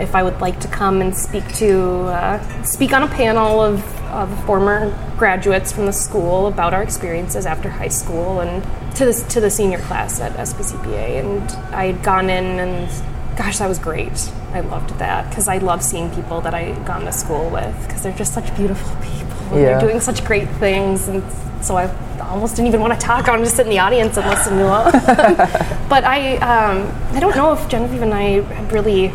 [0.00, 3.80] if I would like to come and speak to uh, speak on a panel of,
[4.06, 8.62] of former graduates from the school about our experiences after high school and
[8.96, 11.20] to the, to the senior class at SPCPA.
[11.20, 14.30] And I had gone in and gosh, that was great.
[14.52, 18.02] I loved that because I love seeing people that I gone to school with because
[18.02, 19.36] they're just such beautiful people.
[19.50, 19.78] and Yeah.
[19.78, 21.22] They're doing such great things, and
[21.62, 23.28] so I almost didn't even want to talk.
[23.28, 25.88] I wanted to sit in the audience and listen to them.
[25.88, 28.38] but I, um, I don't know if Genevieve and I
[28.70, 29.12] really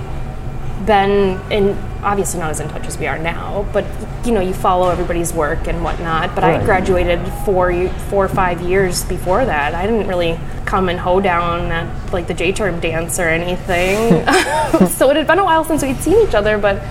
[0.90, 3.86] been in obviously not as in touch as we are now but
[4.26, 6.60] you know you follow everybody's work and whatnot but Right.
[6.60, 11.20] i graduated four four or five years before that i didn't really come and hoe
[11.20, 14.26] down at like the j-term dance or anything
[14.90, 16.82] so it had been a while since we'd seen each other but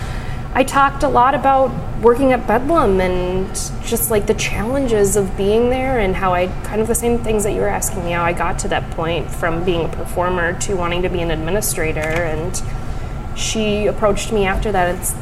[0.55, 1.69] i talked a lot about
[2.01, 3.49] working at bedlam and
[3.85, 7.43] just like the challenges of being there and how i kind of the same things
[7.43, 10.57] that you were asking me how i got to that point from being a performer
[10.61, 12.63] to wanting to be an administrator and
[13.39, 14.95] she approached me after that.
[14.97, 15.15] It's,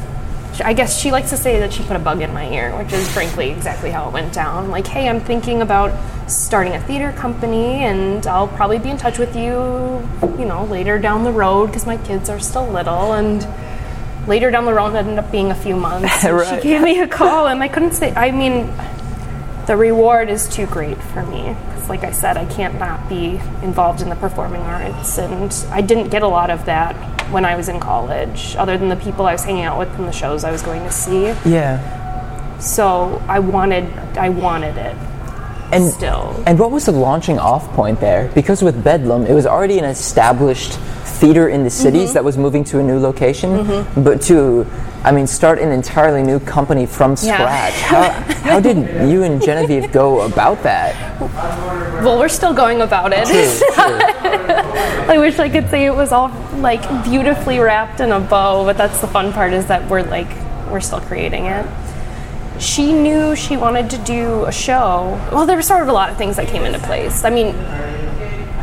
[0.60, 2.92] I guess she likes to say that she put a bug in my ear, which
[2.92, 4.70] is frankly exactly how it went down.
[4.70, 5.92] Like, hey, I'm thinking about
[6.30, 9.50] starting a theater company, and I'll probably be in touch with you,
[10.38, 13.12] you know, later down the road because my kids are still little.
[13.12, 13.46] And
[14.26, 16.24] later down the road it ended up being a few months.
[16.24, 16.62] Right.
[16.62, 18.14] She gave me a call, and I couldn't say.
[18.14, 18.72] I mean,
[19.66, 21.54] the reward is too great for me.
[21.74, 25.82] 'Cause like I said, I can't not be involved in the performing arts, and I
[25.82, 26.96] didn't get a lot of that
[27.30, 30.06] when I was in college, other than the people I was hanging out with and
[30.06, 31.26] the shows I was going to see.
[31.44, 32.58] Yeah.
[32.58, 33.84] So I wanted,
[34.16, 34.96] I wanted it.
[35.72, 36.42] And still.
[36.46, 38.30] And what was the launching off point there?
[38.34, 40.72] Because with Bedlam, it was already an established
[41.18, 42.14] theater in the cities Mm-hmm.
[42.14, 44.66] that was moving to a new location, but to,
[45.02, 47.36] I mean, start an entirely new company from Yeah.
[47.36, 47.72] scratch.
[47.92, 48.10] How,
[48.50, 48.76] how did
[49.10, 50.94] you and Genevieve go about that?
[52.04, 53.26] well, we're still going about it.
[53.26, 53.98] True, true.
[55.08, 58.76] I wish I could say it was all like beautifully wrapped in a bow, but
[58.76, 60.28] that's the fun part is that we're like
[60.70, 61.64] we're still creating it.
[62.58, 65.20] She knew she wanted to do a show.
[65.32, 67.24] Well, there were sort of a lot of things that came into place.
[67.24, 67.54] I mean,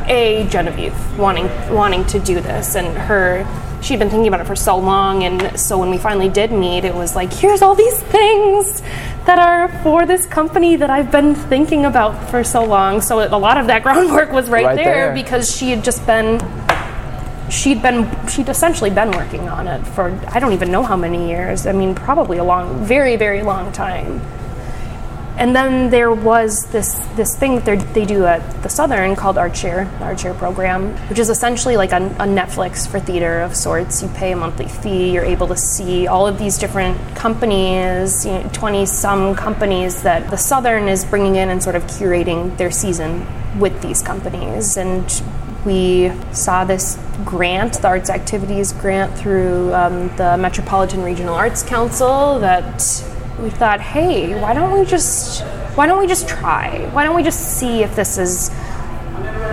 [0.08, 3.48] a Genevieve wanting wanting to do this and her
[3.82, 6.84] she'd been thinking about it for so long and so when we finally did meet
[6.84, 8.82] it was like here's all these things
[9.26, 13.38] that are for this company that I've been thinking about for so long so a
[13.38, 15.14] lot of that groundwork was right, Right there, there.
[15.14, 16.40] because she had just been
[17.50, 21.30] she'd been she'd essentially been working on it for I don't even know how many
[21.30, 24.22] years I mean probably a long very very long time
[25.38, 29.42] and then there was this this thing that they're- do at the Southern called the
[29.42, 34.04] Art program, which is essentially like a, a Netflix for theater of sorts.
[34.04, 35.12] You pay a monthly fee.
[35.12, 40.30] You're able to see all of these different companies, you know, twenty some companies that
[40.30, 43.26] the Southern is bringing in and sort of curating their season
[43.60, 44.78] with these companies.
[44.78, 45.06] And
[45.66, 52.40] we saw this grant, the Arts Activities grant through um, the Metropolitan Regional Arts Council
[52.40, 52.82] that
[53.40, 55.44] we thought, hey, why don't we just
[55.76, 56.88] why don't we just try?
[56.92, 58.52] Why don't we just see if this is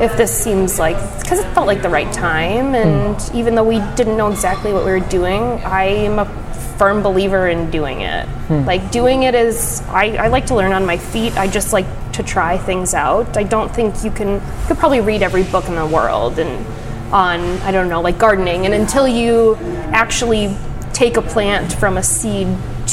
[0.00, 3.80] if this seems like because it felt like the right time and even though we
[3.96, 6.49] didn't know exactly what we were doing i am a
[6.80, 8.26] firm believer in doing it.
[8.48, 8.64] Hmm.
[8.64, 11.36] Like doing it is I, I like to learn on my feet.
[11.36, 13.36] I just like to try things out.
[13.36, 16.66] I don't think you can you could probably read every book in the world and
[17.12, 18.64] on i don't know like gardening.
[18.64, 19.56] And until you
[19.92, 20.56] actually
[20.94, 22.48] take a plant from a seed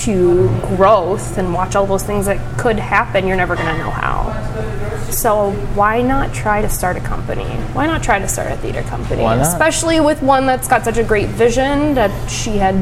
[0.06, 3.90] to growth and watch all those things that could happen you're never going to know
[3.90, 4.18] how.
[5.12, 7.46] So why not try to start a company?
[7.72, 9.24] Why not try to start a theater company?
[9.48, 12.76] Especially with one that's got such a great vision that she had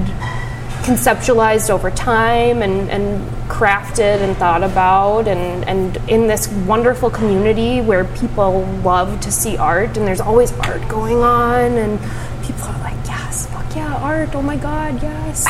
[0.86, 7.82] conceptualized over time and, and crafted and thought about and, and in this wonderful community
[7.82, 12.00] where people love to see art and there's always art going on and
[12.46, 15.46] people are like, yes, fuck yeah, art, oh my god, yes.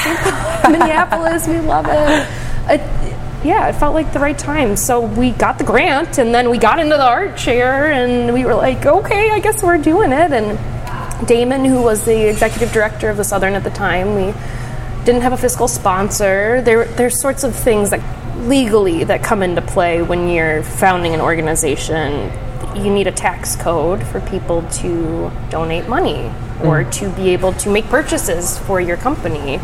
[0.70, 2.72] Minneapolis, we love it.
[2.72, 4.76] it yeah, it felt like the right time.
[4.76, 8.56] So we got the grant, and then we got into the ARTshare, and we were
[8.56, 10.34] like, okay, I guess we're doing it.
[10.34, 14.34] And Damon, who was the executive director of the Southern at the time, we
[15.06, 16.62] didn't have a fiscal sponsor.
[16.62, 18.02] There, there's sorts of things that
[18.48, 22.32] legally that come into play when you're founding an organization.
[22.76, 26.30] You need a tax code for people to donate money
[26.64, 29.58] or to be able to make purchases for your company.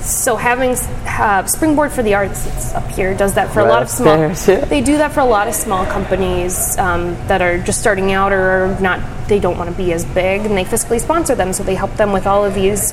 [0.00, 0.72] So having
[1.06, 4.18] uh, Springboard for the Arts up here does that for a lot of small.
[4.52, 4.64] yeah.
[4.66, 8.30] They do that for a lot of small companies um, that are just starting out
[8.32, 9.00] or not.
[9.28, 11.54] They don't want to be as big, and they fiscally sponsor them.
[11.54, 12.92] So they help them with all of these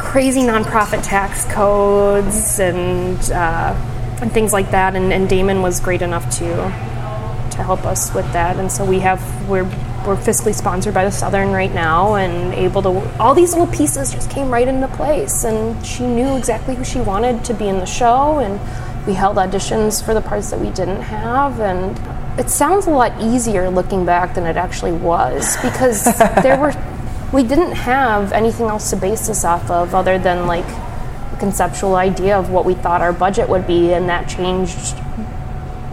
[0.00, 3.74] crazy nonprofit tax codes and uh,
[4.22, 4.96] and things like that.
[4.96, 8.56] And, and Damon was great enough to to help us with that.
[8.56, 9.64] And so we have we're
[10.06, 14.12] we're fiscally sponsored by the Southern right now and able to all these little pieces
[14.12, 15.44] just came right into place.
[15.44, 18.38] And she knew exactly who she wanted to be in the show.
[18.38, 18.58] And
[19.06, 22.00] we held auditions for the parts that we didn't have and.
[22.38, 26.04] It sounds a lot easier looking back than it actually was because
[26.42, 26.72] there were
[27.32, 30.66] we didn't have anything else to base this off of other than like
[31.32, 34.96] a conceptual idea of what we thought our budget would be and that changed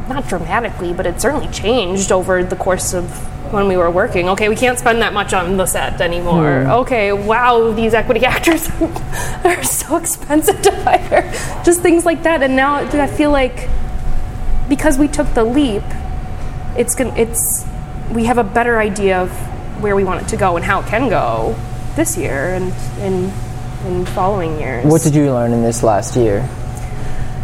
[0.10, 3.06] not dramatically but it certainly changed over the course of
[3.54, 4.28] when we were working.
[4.30, 6.64] Okay we can't spend that much on the set anymore.
[6.64, 6.72] Hmm.
[6.72, 8.70] Okay wow these equity actors
[9.44, 11.32] are so expensive to hire.
[11.64, 12.42] Just things like that.
[12.42, 13.70] And now i feel like
[14.68, 15.84] because we took the leap
[16.78, 17.66] it's going it's
[18.12, 19.32] we have a better idea of
[19.80, 21.56] where we want it to go and how it can go
[21.96, 23.32] this year and in
[23.86, 24.86] in following years.
[24.86, 26.48] What did you learn in this last year?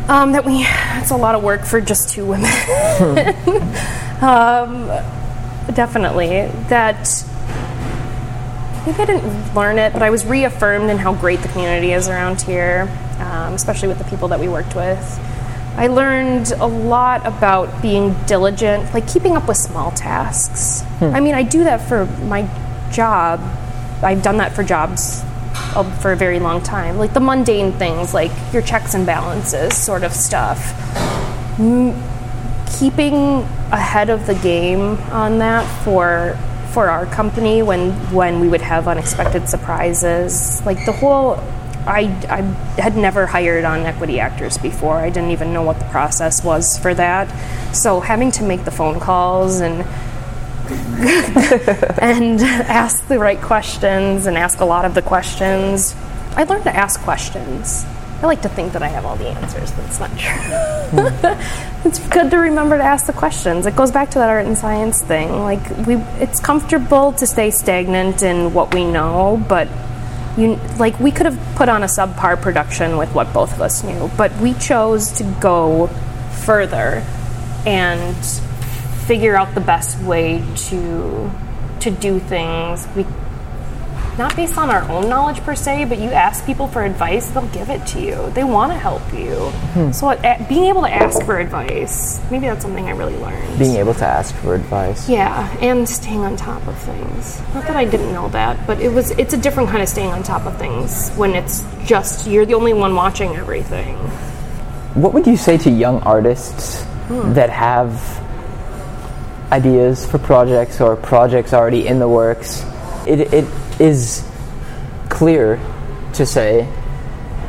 [0.07, 0.65] um, that we
[1.01, 2.51] it's a lot of work for just two women.
[4.21, 4.87] um,
[5.73, 7.25] definitely that
[8.85, 12.09] maybe I didn't learn it, but I was reaffirmed in how great the community is
[12.09, 15.19] around here, um, especially with the people that we worked with.
[15.75, 20.83] I learned a lot about being diligent, like keeping up with small tasks.
[21.01, 22.47] I mean, I do that for my
[22.91, 23.39] job.
[24.03, 25.23] I've done that for jobs
[25.75, 26.97] uh, for a very long time.
[26.97, 30.73] Like the mundane things, like your checks and balances, sort of stuff.
[31.59, 31.93] M-
[32.79, 36.37] keeping ahead of the game on that for
[36.71, 41.35] for our company when when we would have unexpected surprises, like the whole
[41.85, 42.41] I, I
[42.81, 44.95] had never hired on equity actors before.
[44.95, 47.27] I didn't even know what the process was for that.
[47.75, 49.85] So having to make the phone calls and
[51.99, 55.93] and ask the right questions and ask a lot of the questions.
[56.35, 57.85] I learned to ask questions.
[58.21, 60.39] I like to think that I have all the answers, but it's not true.
[61.89, 63.65] it's good to remember to ask the questions.
[63.65, 65.29] It goes back to that art and science thing.
[65.41, 69.67] Like we, it's comfortable to stay stagnant in what we know, but
[70.37, 73.83] you like we could have put on a subpar production with what both of us
[73.83, 75.87] knew, but we chose to go
[76.45, 77.03] further
[77.65, 78.15] and
[79.05, 81.29] figure out the best way to
[81.81, 82.87] to do things.
[82.95, 83.05] We
[84.17, 87.47] not based on our own knowledge per se, but you ask people for advice, they'll
[87.47, 88.29] give it to you.
[88.31, 89.35] They want to help you.
[89.73, 89.91] Hmm.
[89.91, 93.57] So, uh, being able to ask for advice, maybe that's something I really learned.
[93.57, 95.09] Being able to ask for advice.
[95.09, 97.41] Yeah, and staying on top of things.
[97.53, 100.11] Not that I didn't know that, but it was it's a different kind of staying
[100.11, 103.95] on top of things when it's just you're the only one watching everything.
[104.93, 107.33] What would you say to young artists hmm.
[107.33, 108.21] that have
[109.51, 112.63] ideas for projects or projects already in the works?
[113.05, 113.45] It, it
[113.79, 114.27] is
[115.09, 115.59] clear
[116.13, 116.67] to say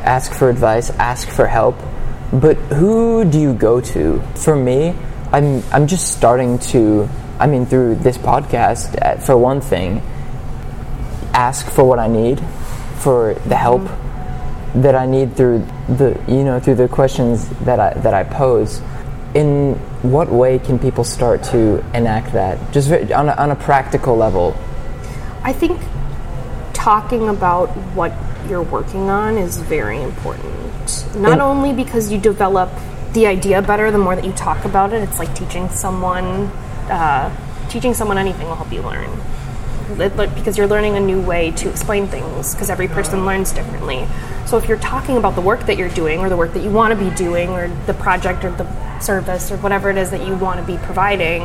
[0.05, 1.77] ask for advice, ask for help,
[2.33, 4.22] but who do you go to?
[4.35, 4.95] For me,
[5.33, 7.09] I'm I'm just starting to
[7.39, 10.03] I mean through this podcast uh, for one thing
[11.33, 12.41] ask for what I need
[12.99, 14.83] for the help mm-hmm.
[14.83, 18.81] that I need through the you know through the questions that I that I pose.
[19.35, 24.16] In what way can people start to enact that just on a, on a practical
[24.16, 24.57] level?
[25.43, 25.81] I think
[26.85, 28.12] talking about what
[28.47, 31.07] you're working on is very important.
[31.16, 32.70] Not and only because you develop
[33.14, 35.03] the idea better the more that you talk about it.
[35.03, 36.26] It's like teaching someone,
[36.91, 37.35] uh,
[37.70, 39.09] teaching someone anything will help you learn.
[40.35, 44.07] because you're learning a new way to explain things because every person learns differently.
[44.45, 46.70] So if you're talking about the work that you're doing or the work that you
[46.70, 50.26] want to be doing or the project or the service or whatever it is that
[50.26, 51.43] you want to be providing,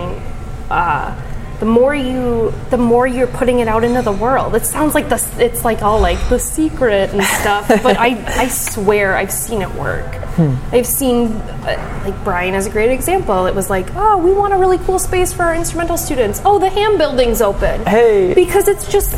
[0.69, 1.15] uh,
[1.59, 4.55] the more you the more you're putting it out into the world.
[4.55, 8.47] It sounds like the it's like all like the secret and stuff but i i
[8.47, 10.15] swear i've seen it work.
[10.35, 10.55] Hmm.
[10.71, 13.45] i've seen uh, like brian is a great example.
[13.45, 16.41] It was like oh we want a really cool space for our instrumental students.
[16.45, 17.85] Oh the Hamm building's open.
[17.85, 18.33] Hey.
[18.33, 19.11] Because it's just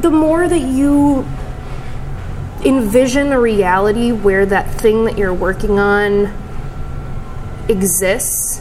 [0.00, 1.26] the more that you
[2.64, 6.32] envision a reality where that thing that you're working on
[7.68, 8.60] exists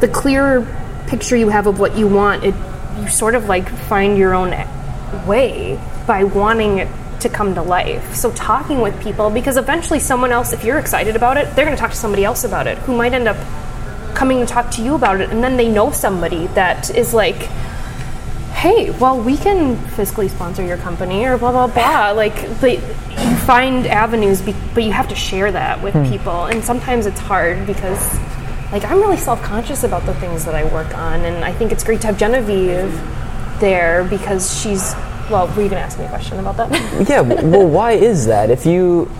[0.00, 0.66] the clearer
[1.08, 2.54] picture you have of what you want, it
[3.00, 4.50] you sort of like find your own
[5.26, 6.88] way by wanting it
[7.20, 8.14] to come to life.
[8.14, 11.76] So talking with people because eventually someone else if you're excited about it, they're going
[11.76, 13.36] to talk to somebody else about it who might end up
[14.14, 17.48] coming to talk to you about it and then they know somebody that is like
[18.58, 22.10] hey, well, we can fiscally sponsor your company or blah, blah, blah.
[22.10, 26.10] Like, they, you find avenues, but you have to share that with hmm.
[26.10, 26.46] people.
[26.46, 28.18] And sometimes it's hard because
[28.72, 31.84] like I'm really self-conscious about the things that I work on, and I think it's
[31.84, 32.92] great to have Genevieve
[33.60, 34.94] there because she's.
[35.30, 36.70] Well, were you going to ask me a question about that?
[37.08, 37.20] yeah.
[37.20, 38.50] Well, why is that?
[38.50, 39.10] If you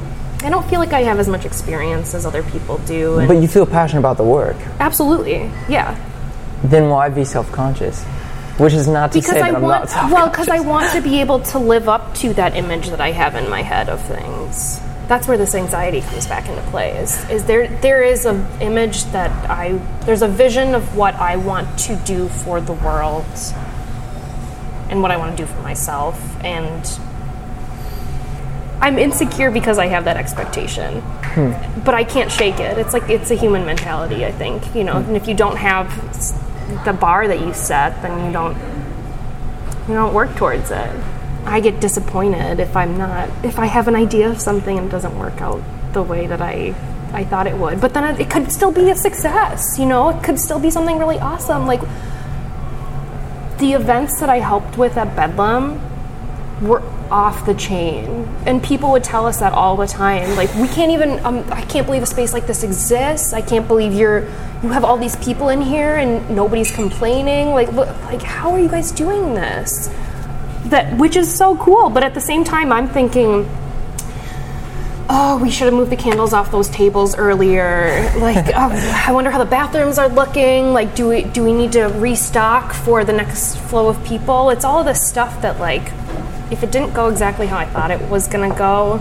[0.42, 3.26] I don't feel like I have as much experience as other people do.
[3.26, 4.56] but you feel passionate about the work.
[4.78, 5.98] Absolutely, yeah.
[6.62, 8.04] Then why be self-conscious?
[8.58, 10.14] Which is not to because say I that I'm want, not self-conscious.
[10.14, 13.12] Well, because I want to be able to live up to that image that I
[13.12, 17.28] have in my head of things that's where this anxiety comes back into play is,
[17.30, 19.72] is there there is an image that i
[20.04, 23.24] there's a vision of what i want to do for the world
[24.90, 27.00] and what i want to do for myself and
[28.80, 31.52] i'm insecure because i have that expectation hmm.
[31.80, 35.00] but i can't shake it it's like it's a human mentality i think you know
[35.00, 35.08] hmm.
[35.08, 35.88] and if you don't have
[36.84, 38.56] the bar that you set then you don't
[39.88, 41.17] you don't work towards it
[41.48, 44.90] I get disappointed if I'm not if I have an idea of something and it
[44.90, 46.74] doesn't work out the way that I
[47.12, 47.80] I thought it would.
[47.80, 50.10] But then it, it could still be a success, you know?
[50.10, 51.66] It could still be something really awesome.
[51.66, 51.80] Like
[53.58, 55.80] the events that I helped with at Bedlam
[56.60, 60.68] were off the chain and people would tell us that all the time like we
[60.68, 64.28] can't even um, i can't believe a space like this exists i can't believe you're
[64.62, 68.60] you have all these people in here and nobody's complaining like look, like how are
[68.60, 69.88] you guys doing this
[70.66, 71.90] that which is so cool.
[71.90, 73.48] But at the same time, I'm thinking,
[75.08, 78.12] oh, we should have moved the candles off those tables earlier.
[78.18, 80.72] Like, oh, I wonder how the bathrooms are looking.
[80.72, 84.50] Like, do we do we need to restock for the next flow of people?
[84.50, 85.92] It's all this stuff that like,
[86.50, 89.00] if it didn't go exactly how I thought it was gonna go,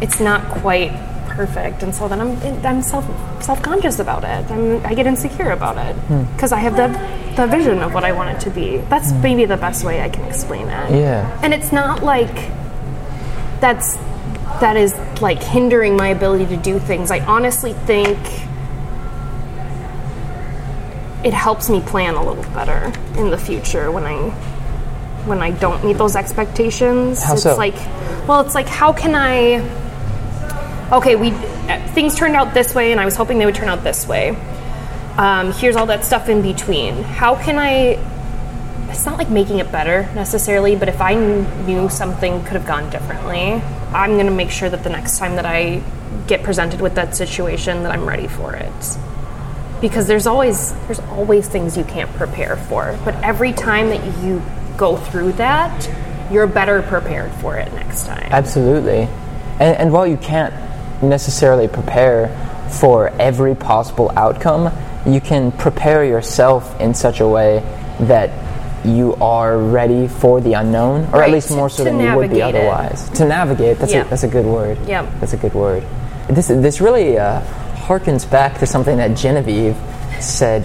[0.00, 0.92] it's not quite
[1.32, 3.04] perfect, and so then I'm I'm self
[3.42, 4.50] self conscious about it.
[4.50, 5.96] I'm, I get insecure about it
[6.34, 6.56] because hmm.
[6.56, 6.88] I have the
[7.36, 8.78] the vision of what I want it to be.
[8.88, 9.22] That's hmm.
[9.22, 10.90] maybe the best way I can explain it.
[10.90, 12.34] Yeah, and it's not like
[13.60, 13.96] that's
[14.60, 17.10] that is like hindering my ability to do things.
[17.10, 18.18] I honestly think
[21.24, 24.30] it helps me plan a little better in the future when I
[25.24, 27.22] when I don't meet those expectations.
[27.22, 27.56] How it's so?
[27.56, 27.76] like
[28.28, 29.60] well, it's like how can I
[30.92, 31.30] okay, we
[31.94, 34.30] things turned out this way and I was hoping they would turn out this way.
[35.16, 37.02] Um, here's all that stuff in between.
[37.02, 37.98] How can I
[38.90, 42.90] it's not like making it better necessarily, but if I knew something could have gone
[42.90, 43.54] differently,
[43.94, 45.82] I'm going to make sure that the next time that I
[46.26, 48.98] get presented with that situation that I'm ready for it.
[49.80, 54.42] Because there's always there's always things you can't prepare for, but every time that you
[54.76, 55.90] go through that,
[56.30, 58.28] you're better prepared for it next time.
[58.30, 59.08] Absolutely.
[59.58, 60.54] And, and while you can't
[61.02, 62.28] necessarily prepare
[62.70, 64.72] for every possible outcome,
[65.06, 67.58] you can prepare yourself in such a way
[68.00, 68.30] that
[68.86, 72.30] you are ready for the unknown, or at least more so to than you would
[72.30, 72.66] be navigate it.
[72.68, 73.08] otherwise.
[73.10, 74.06] To navigate, that's, Yeah.
[74.06, 74.78] a, that's a good word.
[74.86, 75.08] Yeah.
[75.20, 75.84] That's a good word.
[76.28, 77.42] This, this really uh,
[77.74, 79.76] harkens back to something that Genevieve
[80.20, 80.64] said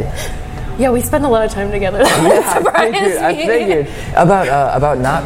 [0.79, 2.01] Yeah, we spend a lot of time together.
[2.05, 5.23] I Surprise figured, I figured about uh, about not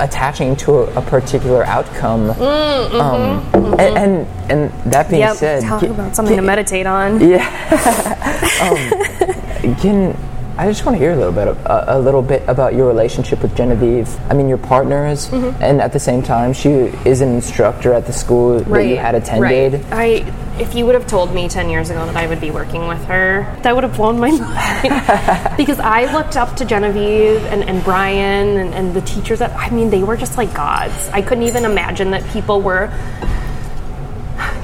[0.00, 2.30] attaching to a, a particular outcome.
[2.30, 3.44] um,
[3.78, 7.20] And, and and that being Mm, Yep, said, talk can- about something to meditate on.
[7.20, 7.44] Yeah.
[8.62, 10.16] um, Can
[10.58, 13.42] I just want to hear a little bit uh, a little bit about your relationship
[13.42, 14.08] with Genevieve.
[14.28, 15.62] I mean, your partners, Mm-hmm.
[15.62, 16.70] and at the same time, she
[17.06, 19.84] is an instructor at the school that you had attended.
[19.84, 19.92] Right.
[19.92, 22.88] I, if you would have told me 10 years ago that I would be working
[22.88, 25.56] with her, that would have blown my mind.
[25.56, 29.70] because I looked up to Genevieve and, and Brian and, and the teachers that, I
[29.70, 31.08] mean, they were just like gods.
[31.10, 32.90] I couldn't even imagine that people were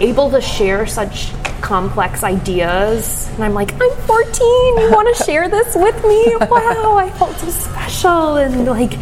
[0.00, 1.30] able to share such
[1.64, 3.26] complex ideas.
[3.34, 6.36] And I'm like, I'm 14, you want to share this with me?
[6.36, 8.36] Wow, I felt so special.
[8.36, 8.92] And like,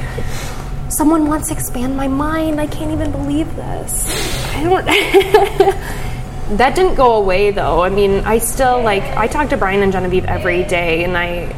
[0.89, 2.61] someone wants to expand my mind.
[2.61, 4.07] I can't even believe this.
[4.55, 4.87] I don't.
[6.57, 7.83] that didn't go away though.
[7.83, 11.55] I mean, I still like, I talk to Brian and Genevieve every day, and I,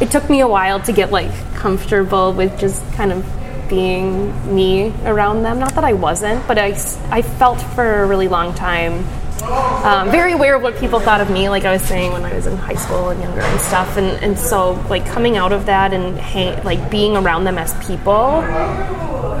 [0.00, 3.24] it took me a while to get like comfortable with just kind of
[3.68, 5.60] being me around them.
[5.60, 6.70] Not that I wasn't, but I,
[7.08, 9.04] I felt for a really long time
[9.42, 12.34] um, very aware of what people thought of me, like I was saying when I
[12.34, 13.96] was in high school and younger and stuff.
[13.96, 17.72] And, and so, like, coming out of that and hang, like being around them as
[17.86, 18.14] people,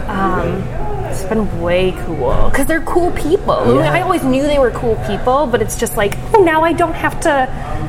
[0.08, 0.62] um,
[1.10, 3.52] it's been way cool because they're cool people.
[3.52, 3.92] I, mean, Yeah.
[3.92, 6.94] I always knew they were cool people, but it's just like, oh, now I don't
[6.94, 7.80] have to.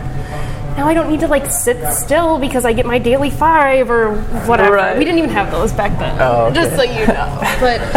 [0.78, 4.16] Now I don't need to like sit still because I get my daily five or
[4.48, 4.76] whatever.
[4.76, 4.98] Right.
[4.98, 6.18] We didn't even have those back then.
[6.20, 6.56] Oh, okay.
[6.56, 7.94] Just so you know, but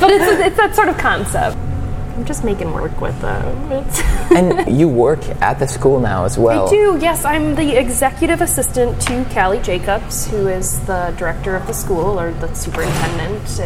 [0.00, 1.56] but it's it's that sort of concept.
[2.20, 3.72] I'm just making work with them.
[4.36, 6.66] And you work at the school now as well.
[6.68, 7.24] I do, yes.
[7.24, 12.30] I'm the executive assistant to Callie Jacobs, who is the director of the school or
[12.32, 13.42] the superintendent.
[13.42, 13.58] It's,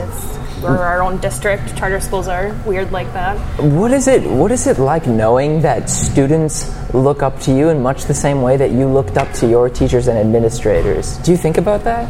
[0.62, 1.76] we're our own district.
[1.76, 3.36] Charter schools are weird like that.
[3.60, 4.22] What is it?
[4.22, 8.40] What is it like knowing that students look up to you in much the same
[8.40, 11.18] way that you looked up to your teachers and administrators?
[11.18, 12.08] Do you think about that?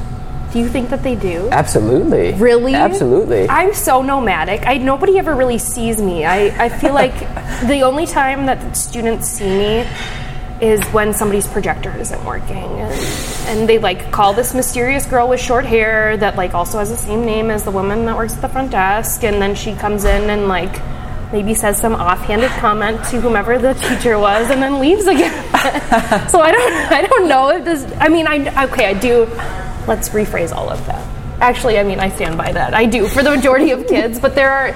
[0.55, 1.48] Do you think that they do?
[1.50, 2.32] Absolutely.
[2.34, 2.76] Really?
[2.76, 3.48] Absolutely.
[3.48, 4.64] I'm so nomadic.
[4.68, 6.24] I nobody ever really sees me.
[6.24, 7.18] I, I feel like
[7.66, 9.88] the only time that students see me
[10.61, 12.92] is when somebody's projector isn't working and,
[13.48, 16.96] and they like call this mysterious girl with short hair that like also has the
[16.96, 20.05] same name as the woman that works at the front desk and then she comes
[20.05, 20.80] in and like
[21.32, 25.32] maybe says some offhanded comment to whomever the teacher was and then leaves again
[26.28, 29.26] so i don't i don't know if this i mean i okay i do
[29.87, 31.05] let's rephrase all of that
[31.41, 34.35] actually i mean i stand by that i do for the majority of kids but
[34.35, 34.74] there are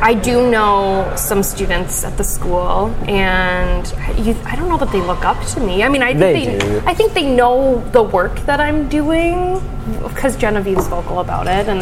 [0.00, 3.86] I do know some students at the school, and
[4.18, 5.82] you, I don't know that they look up to me.
[5.82, 6.80] I mean, I think They they.
[6.80, 9.60] I think they know the work that I'm doing
[10.02, 11.80] because Genevieve's vocal about it, and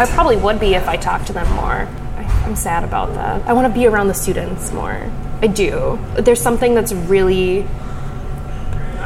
[0.00, 1.86] I probably would be if I talked to them more.
[2.16, 3.46] I, I'm sad about that.
[3.48, 5.10] I want to be around the students more.
[5.40, 5.98] I do.
[6.18, 7.66] There's something that's really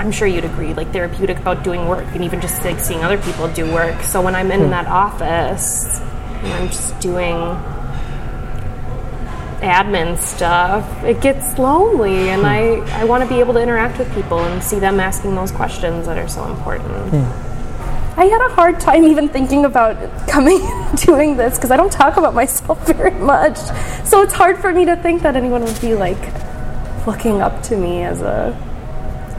[0.01, 3.18] I'm sure you'd agree, like therapeutic about doing work and even just like seeing other
[3.18, 4.01] people do work.
[4.01, 4.70] So when I'm in hmm.
[4.70, 7.36] that office and I'm just doing
[9.61, 12.46] admin stuff, it gets lonely and hmm.
[12.46, 15.53] I, I want to be able to interact with people and see them asking those
[15.53, 17.11] questions that are so important.
[17.11, 18.18] Hmm.
[18.18, 21.92] I had a hard time even thinking about coming and doing this because I don't
[21.92, 23.59] talk about myself very much.
[24.07, 26.32] So it's hard for me to think that anyone would be like
[27.07, 28.70] looking up to me as a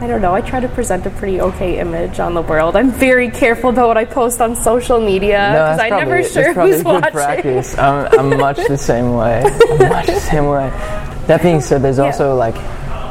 [0.02, 0.34] I don't know.
[0.34, 2.74] I try to present a pretty okay image on the world.
[2.74, 6.52] I'm very careful about what I post on social media because that's I'm never sure
[6.54, 7.12] who's good watching.
[7.12, 7.78] practice.
[7.78, 9.42] I'm, I'm much the same way.
[9.44, 10.68] I'm much the same way.
[11.28, 12.06] That being said, there's Yeah.
[12.06, 12.56] also like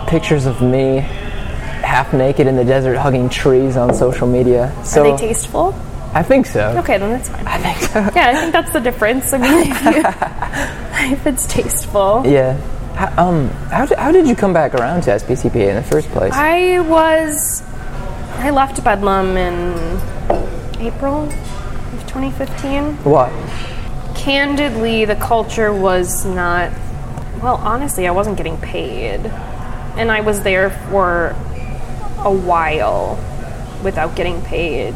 [0.08, 4.74] pictures of me half naked in the desert hugging trees on social media.
[4.84, 5.74] So Are they tasteful?
[6.14, 6.76] I think so.
[6.80, 7.48] Okay, then that's fine.
[7.48, 8.00] I think so.
[8.14, 9.32] Yeah, I think that's the difference.
[9.32, 12.24] I mean, if, you, if it's tasteful.
[12.26, 12.60] Yeah.
[13.02, 16.08] How, um, how did, how did you come back around to SPCPA in the first
[16.10, 16.34] place?
[16.36, 17.64] I was.
[18.36, 19.72] I left Bedlam in
[20.80, 22.98] April of 2015.
[23.04, 23.32] what?
[24.16, 26.72] Candidly, the culture was not.
[27.42, 29.26] Well, honestly, I wasn't getting paid.
[29.98, 31.30] And I was there for
[32.20, 33.16] a while
[33.84, 34.94] without getting paid.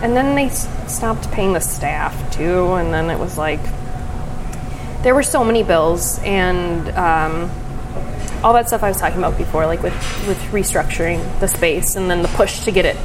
[0.00, 3.60] And then they s- stopped paying the staff too, and then it was like.
[5.04, 7.50] There were so many bills, and um,
[8.42, 9.92] all that stuff I was talking about before, like with,
[10.26, 12.96] with restructuring the space and then the push to get it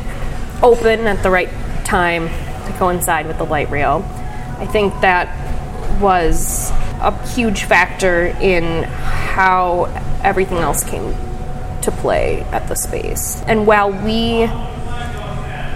[0.63, 1.49] open at the right
[1.83, 4.05] time to coincide with the light rail.
[4.59, 5.27] I think that
[5.99, 6.71] was
[7.01, 9.85] a huge factor in how
[10.23, 11.13] everything else came
[11.81, 13.43] to play at the space.
[13.45, 14.49] And while we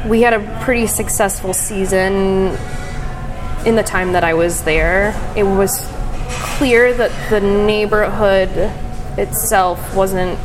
[0.09, 2.57] we had a pretty successful season
[3.65, 5.92] in the time that I was there, it was
[6.63, 8.49] clear that the neighborhood
[9.19, 10.39] itself wasn't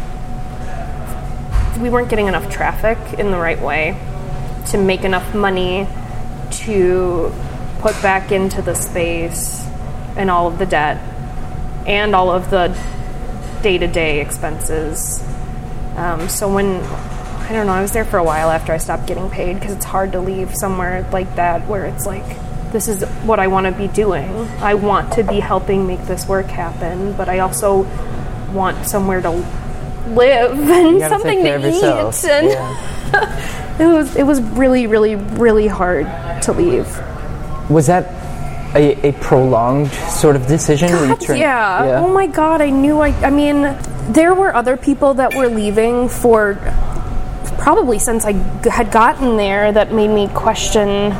[1.81, 3.97] we weren't getting enough traffic in the right way
[4.67, 5.87] to make enough money
[6.51, 7.33] to
[7.79, 9.65] put back into the space
[10.17, 10.97] and all of the debt
[11.87, 12.77] and all of the
[13.63, 15.23] day-to-day expenses.
[15.95, 19.07] Um, so when i don't know i was there for a while after i stopped
[19.07, 22.27] getting paid because it's hard to leave somewhere like that where it's like
[22.73, 24.29] this is what i want to be doing
[24.61, 27.83] i want to be helping make this work happen but i also
[28.53, 29.31] want somewhere to
[30.09, 32.25] live and something to of yourself.
[32.25, 33.77] eat and Yeah.
[33.81, 36.07] it was it was really really really hard
[36.43, 36.87] to leave
[37.71, 38.05] Was that
[38.75, 40.89] a, a prolonged sort of decision?
[40.91, 42.03] you turned- yeah.
[42.05, 43.63] Oh my god, I knew I I mean,
[44.13, 46.57] there were other people that were leaving for
[47.59, 51.13] probably since I g- had gotten there that made me question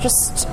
[0.00, 0.46] just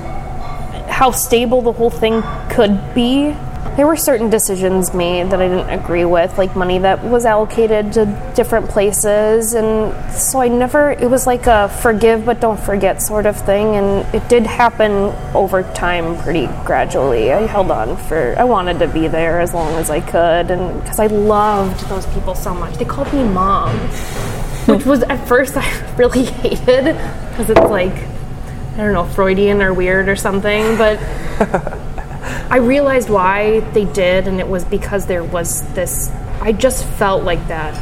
[1.02, 3.34] how stable the whole thing could be.
[3.74, 7.92] There were certain decisions made that I didn't agree with, like money that was allocated
[7.94, 13.02] to different places, and so I never, it was like a forgive but don't forget
[13.02, 14.92] sort of thing, and it did happen
[15.34, 17.32] over time pretty gradually.
[17.32, 20.80] I held on for, I wanted to be there as long as I could, and
[20.82, 22.76] because I loved those people so much.
[22.76, 23.76] They called me mom,
[24.68, 24.88] which hmm.
[24.88, 28.11] was at first I really hated, because it's like,
[28.74, 30.98] I don't know, Freudian or weird or something, but
[32.50, 36.10] I realized why they did, and it was because there was this.
[36.40, 37.74] I just felt like that.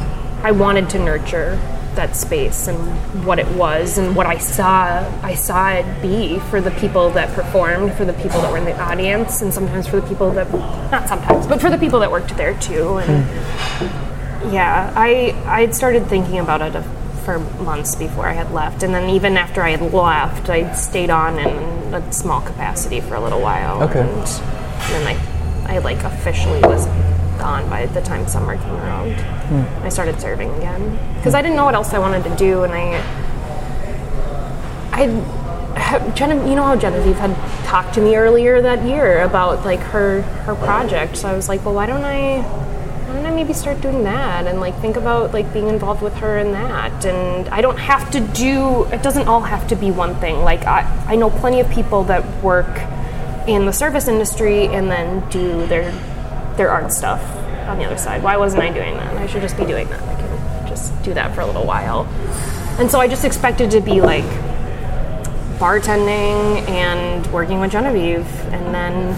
[0.43, 1.55] I wanted to nurture
[1.95, 2.77] that space and
[3.25, 4.99] what it was and what I saw.
[5.23, 8.65] I saw it be for the people that performed, for the people that were in
[8.65, 10.51] the audience, and sometimes for the people that
[10.91, 12.97] not sometimes, but for the people that worked there too.
[12.97, 14.53] And hmm.
[14.53, 18.83] yeah, I I had started thinking about it a, for months before I had left,
[18.83, 23.15] and then even after I had left, I stayed on in a small capacity for
[23.15, 23.83] a little while.
[23.83, 23.99] Okay.
[23.99, 24.27] And,
[24.91, 26.85] then I I like officially was
[27.37, 29.13] gone by the time summer came around.
[29.13, 29.85] Hmm.
[29.85, 32.73] I started serving again because I didn't know what else I wanted to do, and
[32.73, 32.97] I
[34.91, 39.79] I Genevieve, you know how Genevieve had talked to me earlier that year about like
[39.79, 41.17] her her project.
[41.17, 42.43] So I was like, well, why don't I
[43.11, 46.37] don't I maybe start doing that and like think about like being involved with her
[46.37, 47.05] in that?
[47.05, 48.85] And I don't have to do.
[48.85, 50.43] It doesn't all have to be one thing.
[50.43, 52.81] Like I I know plenty of people that work
[53.47, 55.91] in the service industry and then do their
[56.57, 57.21] their art stuff
[57.67, 58.23] on the other side.
[58.23, 59.13] Why wasn't I doing that?
[59.15, 60.01] I should just be doing that.
[60.03, 62.05] I can just do that for a little while.
[62.79, 64.25] And so I just expected to be like
[65.59, 69.15] bartending and working with Genevieve, and then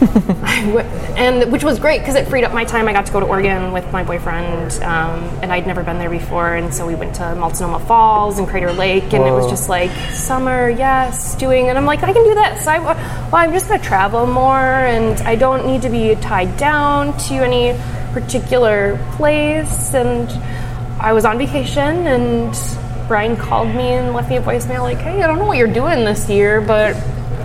[1.16, 2.88] and which was great because it freed up my time.
[2.88, 6.08] I got to go to Oregon with my boyfriend, um, and I'd never been there
[6.08, 9.68] before, and so we went to Multnomah Falls and Crater Lake, and it was just
[9.68, 12.66] like summer, yes, doing, and I'm like, I can do this.
[12.66, 17.16] I, well, I'm just gonna travel more, and I don't need to be tied down
[17.28, 17.78] to any
[18.12, 20.30] particular place, and
[20.98, 22.56] I was on vacation and.
[23.10, 25.66] Brian called me and left me a voicemail like, "Hey, I don't know what you're
[25.66, 26.94] doing this year, but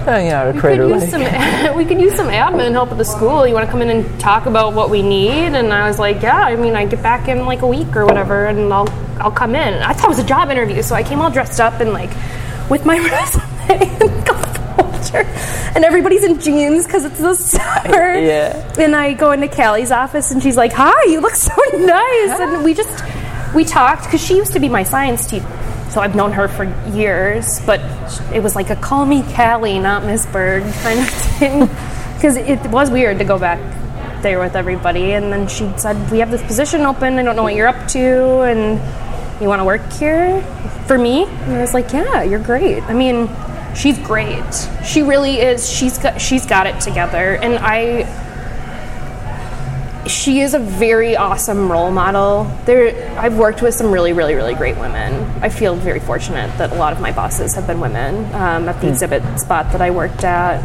[0.08, 3.48] Out at we could use some we could use some admin help at the school.
[3.48, 6.22] You want to come in and talk about what we need?" And I was like,
[6.22, 8.90] "Yeah, I mean, I get back in like a week or whatever, and I'll
[9.20, 11.60] I'll come in." I thought it was a job interview, so I came all dressed
[11.60, 12.12] up and like
[12.70, 12.98] with my
[13.70, 14.26] resume and
[15.76, 18.16] and everybody's in jeans because it's the summer.
[18.16, 18.74] Yeah.
[18.78, 22.64] And I go into Callie's office, and she's like, "Hi, you look so nice." And
[22.64, 23.04] we just
[23.54, 25.65] we talked because she used to be my science teacher.
[25.90, 27.80] So I've known her for years, but
[28.34, 31.70] it was like a call me Callie, not Miss Berg kind of thing.
[32.16, 33.60] Because it was weird to go back
[34.22, 35.12] there with everybody.
[35.12, 37.20] And then she said, We have this position open.
[37.20, 38.42] I don't know what you're up to.
[38.42, 38.80] And
[39.42, 40.42] you want to work here
[40.88, 41.26] for me?
[41.26, 42.82] And I was like, Yeah, you're great.
[42.84, 43.30] I mean,
[43.76, 44.44] she's great.
[44.84, 45.70] She really is.
[45.70, 48.25] She's got she's got it together, and I.
[50.08, 52.44] She is a very awesome role model.
[52.66, 55.14] There, I've worked with some really, really, really great women.
[55.42, 58.26] I feel very fortunate that a lot of my bosses have been women.
[58.36, 60.62] Um, at the exhibit spot that I worked at,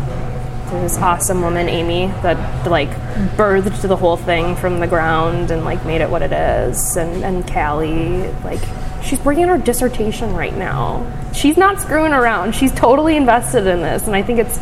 [0.71, 2.91] there was awesome woman Amy that like
[3.37, 6.97] birthed the whole thing from the ground and like made it what it is.
[6.97, 8.61] And and Callie, like
[9.03, 11.11] she's working on her dissertation right now.
[11.33, 12.55] She's not screwing around.
[12.55, 14.59] She's totally invested in this, and I think it's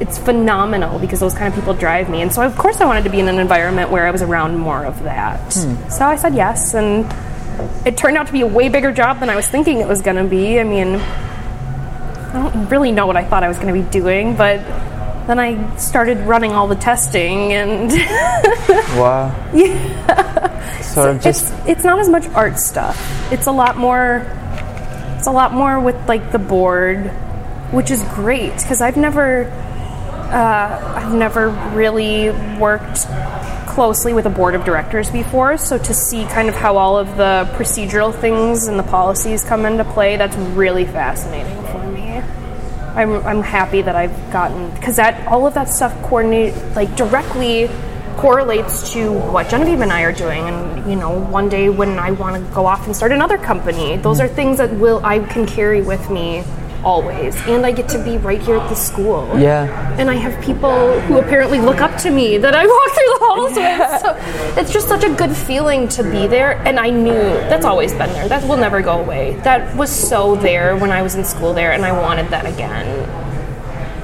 [0.00, 2.22] it's phenomenal because those kind of people drive me.
[2.22, 4.58] And so of course I wanted to be in an environment where I was around
[4.58, 5.54] more of that.
[5.54, 5.88] Hmm.
[5.88, 7.06] So I said yes, and
[7.86, 10.02] it turned out to be a way bigger job than I was thinking it was
[10.02, 10.58] going to be.
[10.58, 14.36] I mean, I don't really know what I thought I was going to be doing,
[14.36, 14.58] but
[15.26, 17.90] then I started running all the testing, and
[18.94, 19.34] Wow.
[19.54, 20.80] Yeah.
[20.80, 22.96] Sort of just it's it's not as much art stuff.
[23.32, 24.26] It's a lot more.
[25.16, 27.08] It's a lot more with like the board,
[27.72, 29.44] which is great because I've never,
[30.34, 33.06] uh, I've never really worked
[33.68, 35.56] closely with a board of directors before.
[35.56, 39.64] So to see kind of how all of the procedural things and the policies come
[39.64, 42.16] into play, that's really fascinating for me.
[42.96, 47.70] I'm, I'm happy that I've gotten because that all of that stuff coordinate like directly
[48.16, 50.48] correlates to what Genevieve and I are doing.
[50.48, 53.96] And you know, one day when I want to go off and start another company,
[53.98, 56.42] those are things that will I can carry with me
[56.84, 57.34] always.
[57.46, 59.38] And I get to be right here at the school.
[59.38, 59.96] yeah.
[59.98, 63.24] And I have people who apparently look up to me that I walk through the
[63.24, 64.00] halls with.
[64.02, 66.52] So it's just such a good feeling to be there.
[66.66, 68.28] And I knew that's always been there.
[68.28, 69.34] That will never go away.
[69.44, 72.86] That was so there when I was in school there, and I wanted that again.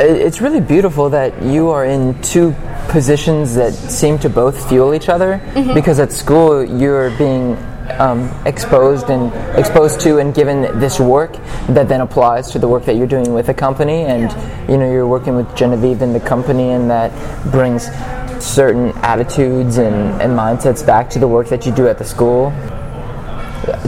[0.03, 2.55] It's really beautiful that you are in two
[2.89, 5.75] positions that seem to both fuel each other Mm-hmm.
[5.75, 7.57] because at school you're being
[7.99, 11.33] um, exposed and exposed to and given this work
[11.69, 14.03] that then applies to the work that you're doing with a company.
[14.03, 14.31] And
[14.71, 17.11] you know you're working with Genevieve in the company and that
[17.51, 17.87] brings
[18.45, 22.51] certain attitudes and, and mindsets back to the work that you do at the school.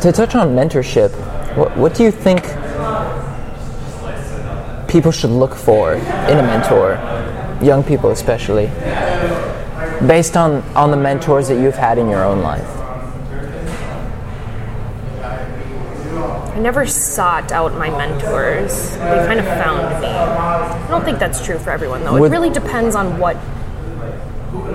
[0.01, 1.11] To touch on mentorship
[1.57, 2.43] what, what do you think
[4.89, 6.95] people should look for in a mentor,
[7.63, 8.69] young people especially,
[10.07, 12.82] based on, on the mentors that you've had in your own life?
[16.55, 18.91] I never sought out my mentors.
[18.91, 20.09] They kind of found me.
[20.09, 22.23] I don't think that's true for everyone though.
[22.23, 23.37] It really depends on what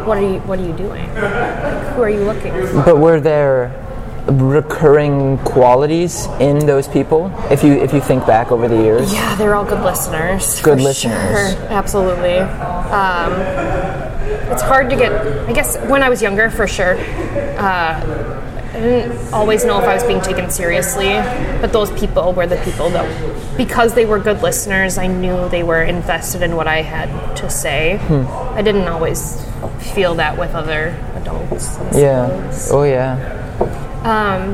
[0.08, 1.06] what are you what are you doing?
[1.14, 2.84] Like, who are you looking for?
[2.84, 3.84] But were there
[4.28, 9.14] recurring qualities in those people if you if you think back over the years?
[9.14, 10.60] Yeah, they're all good listeners.
[10.64, 11.54] Good listeners.
[11.54, 11.68] Sure.
[11.70, 12.40] Absolutely.
[12.40, 13.34] Um,
[14.52, 15.12] it's hard to get.
[15.48, 16.98] I guess when I was younger, for sure.
[17.60, 21.10] Uh, I didn't always know if I was being taken seriously,
[21.62, 25.64] but those people were the people that, because they were good listeners, I knew they
[25.64, 27.98] were invested in what I had to say.
[27.98, 29.44] I didn't always
[29.94, 31.78] feel that with other adults.
[31.94, 32.52] Yeah.
[32.72, 33.34] Oh yeah.
[34.04, 34.54] Um,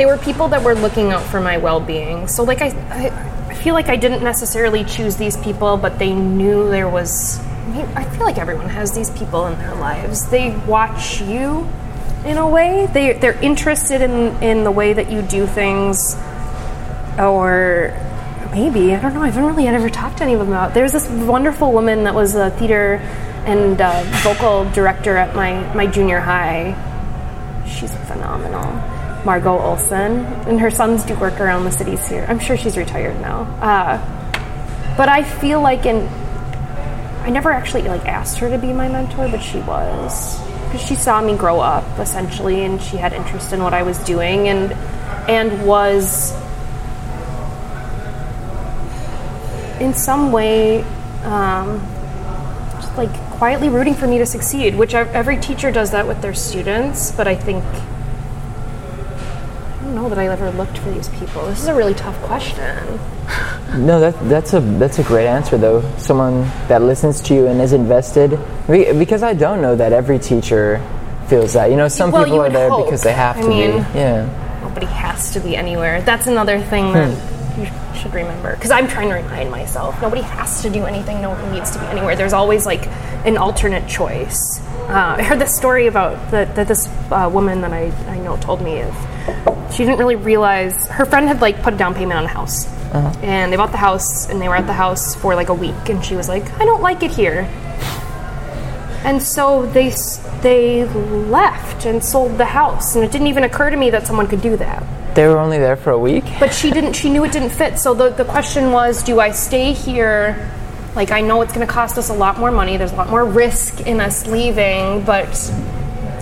[0.00, 3.54] they were people that were looking out for my well-being so like I, I i
[3.54, 7.86] feel like i didn't necessarily choose these people but they knew there was I, mean,
[7.94, 11.68] I feel like everyone has these people in their lives they watch you
[12.24, 16.14] in a way they, they're interested in, in the way that you do things
[17.18, 17.96] or
[18.52, 20.92] maybe i don't know i haven't really ever talked to any of them about there's
[20.92, 22.94] this wonderful woman that was a theater
[23.46, 26.76] and uh, vocal director at my, my junior high
[27.70, 28.64] She's phenomenal.
[29.24, 32.24] Margot Olson, and her sons do work around the cities here.
[32.28, 33.42] I'm sure she's retired now.
[33.60, 36.08] Uh, but I feel like in,
[37.22, 40.38] I never actually like asked her to be my mentor, but she was
[40.70, 43.98] because she saw me grow up essentially, and she had interest in what I was
[44.04, 44.72] doing, and
[45.28, 46.32] and was
[49.80, 50.82] in some way
[51.24, 51.80] um,
[52.80, 56.34] just like quietly rooting for me to succeed, which every teacher does that with their
[56.34, 57.10] students.
[57.10, 61.46] But I think I don't know that I ever looked for these people.
[61.46, 63.00] This is a really tough question.
[63.76, 65.82] No, that, that's a that's a great answer though.
[65.96, 68.38] Someone that listens to you and is invested.
[68.66, 70.80] Because I don't know that every teacher
[71.28, 71.70] feels that.
[71.70, 72.86] You know, some Well, people are there hope.
[72.86, 73.98] because they have I to mean- be.
[73.98, 74.58] Yeah.
[74.62, 76.02] Nobody has to be anywhere.
[76.02, 77.10] That's another thing that
[77.58, 77.66] you
[77.98, 78.54] should remember.
[78.54, 81.20] Because I'm trying to remind myself nobody has to do anything.
[81.22, 82.14] No one needs to be anywhere.
[82.16, 82.86] There's always like
[83.26, 84.60] an alternate choice.
[84.88, 88.36] Uh, I heard this story about that, that this uh, woman that I, I know
[88.36, 88.94] told me of.
[89.72, 92.66] She didn't really realize her friend had like put a down payment on a house,
[92.92, 93.20] Uh-huh.
[93.22, 95.88] and they bought the house, and they were at the house for like a week,
[95.88, 97.48] and she was like, "I don't like it here."
[99.04, 99.92] And so they
[100.42, 104.26] they left and sold the house, and it didn't even occur to me that someone
[104.26, 104.82] could do that.
[105.14, 106.24] They were only there for a week.
[106.38, 109.32] but she didn't she knew it didn't fit so the, the question was do i
[109.32, 110.36] stay here
[110.94, 113.10] like i know it's going to cost us a lot more money there's a lot
[113.10, 115.26] more risk in us leaving but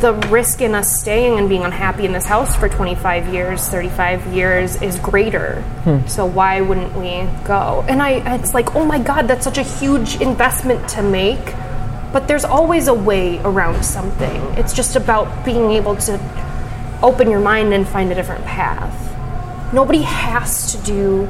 [0.00, 4.26] the risk in us staying and being unhappy in this house for 25 years 35
[4.28, 5.62] years is greater.
[5.84, 6.06] Hmm.
[6.06, 7.84] So why wouldn't we go?
[7.88, 11.54] And i it's like oh my god that's such a huge investment to make.
[12.12, 14.40] But there's always a way around something.
[14.56, 16.18] It's just about being able to
[17.02, 18.94] open your mind and find a different path.
[19.72, 21.26] Nobody has to do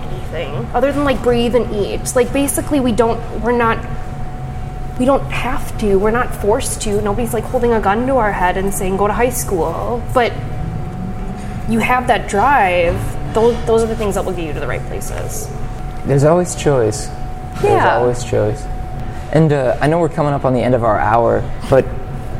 [0.00, 2.14] anything other than like breathe and eat.
[2.16, 3.78] Like basically we don't we're not
[5.02, 5.98] we don't have to.
[5.98, 7.02] We're not forced to.
[7.02, 10.00] Nobody's like holding a gun to our head and saying go to high school.
[10.14, 10.32] But
[11.68, 12.94] you have that drive.
[13.34, 15.50] Those those are the things that will get you to the right places.
[16.04, 17.08] There's always choice.
[17.08, 17.62] Yeah.
[17.62, 18.62] There's always choice.
[19.32, 21.84] And uh, I know we're coming up on the end of our hour, but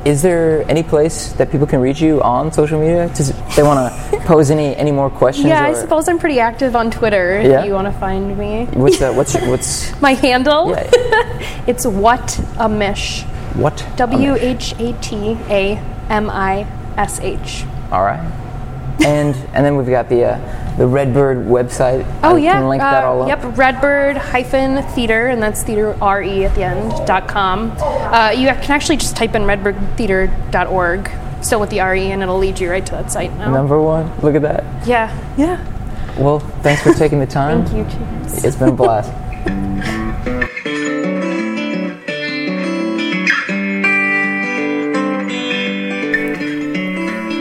[0.05, 3.09] is there any place that people can reach you on social media?
[3.15, 5.47] Does they want to pose any any more questions?
[5.47, 7.61] Yeah, I suppose I'm pretty active on Twitter Yeah?
[7.61, 8.67] if you want to find me.
[8.73, 9.15] What's that?
[9.15, 13.23] What's your- what's My handle yeah, it's what a mish.
[13.55, 13.85] what?
[13.97, 15.77] W H A T A
[16.09, 17.65] M I S H.
[17.91, 18.21] All right.
[19.01, 22.05] And and then we've got the uh, the Redbird website.
[22.23, 22.53] Oh I yeah.
[22.55, 23.29] Can link that uh, all up.
[23.29, 23.57] Yep.
[23.57, 27.73] Redbird hyphen theater, and that's theater R E at the end dot com.
[27.81, 31.11] Uh, you can actually just type in redbirdtheater.org,
[31.43, 33.51] still with the R E, and it'll lead you right to that site now.
[33.51, 34.13] Number one.
[34.21, 34.65] Look at that.
[34.87, 35.11] Yeah.
[35.37, 35.59] Yeah.
[36.19, 37.65] Well, thanks for taking the time.
[37.67, 37.99] Thank you.
[38.29, 38.45] Cheers.
[38.45, 39.11] It's been a blast.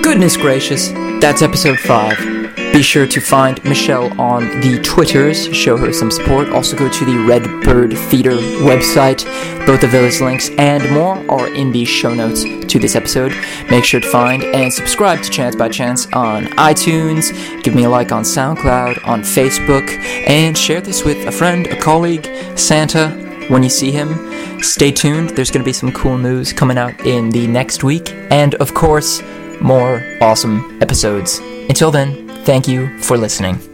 [0.03, 0.91] Goodness gracious,
[1.21, 2.73] that's episode 5.
[2.73, 6.49] Be sure to find Michelle on the Twitters, show her some support.
[6.49, 9.23] Also, go to the Redbird Theater website.
[9.67, 13.33] Both of those links and more are in the show notes to this episode.
[13.69, 17.31] Make sure to find and subscribe to Chance by Chance on iTunes.
[17.61, 19.87] Give me a like on SoundCloud, on Facebook,
[20.27, 23.09] and share this with a friend, a colleague, Santa,
[23.49, 24.63] when you see him.
[24.63, 28.11] Stay tuned, there's going to be some cool news coming out in the next week.
[28.31, 29.21] And of course,
[29.61, 31.39] more awesome episodes.
[31.69, 33.70] Until then, thank you for listening.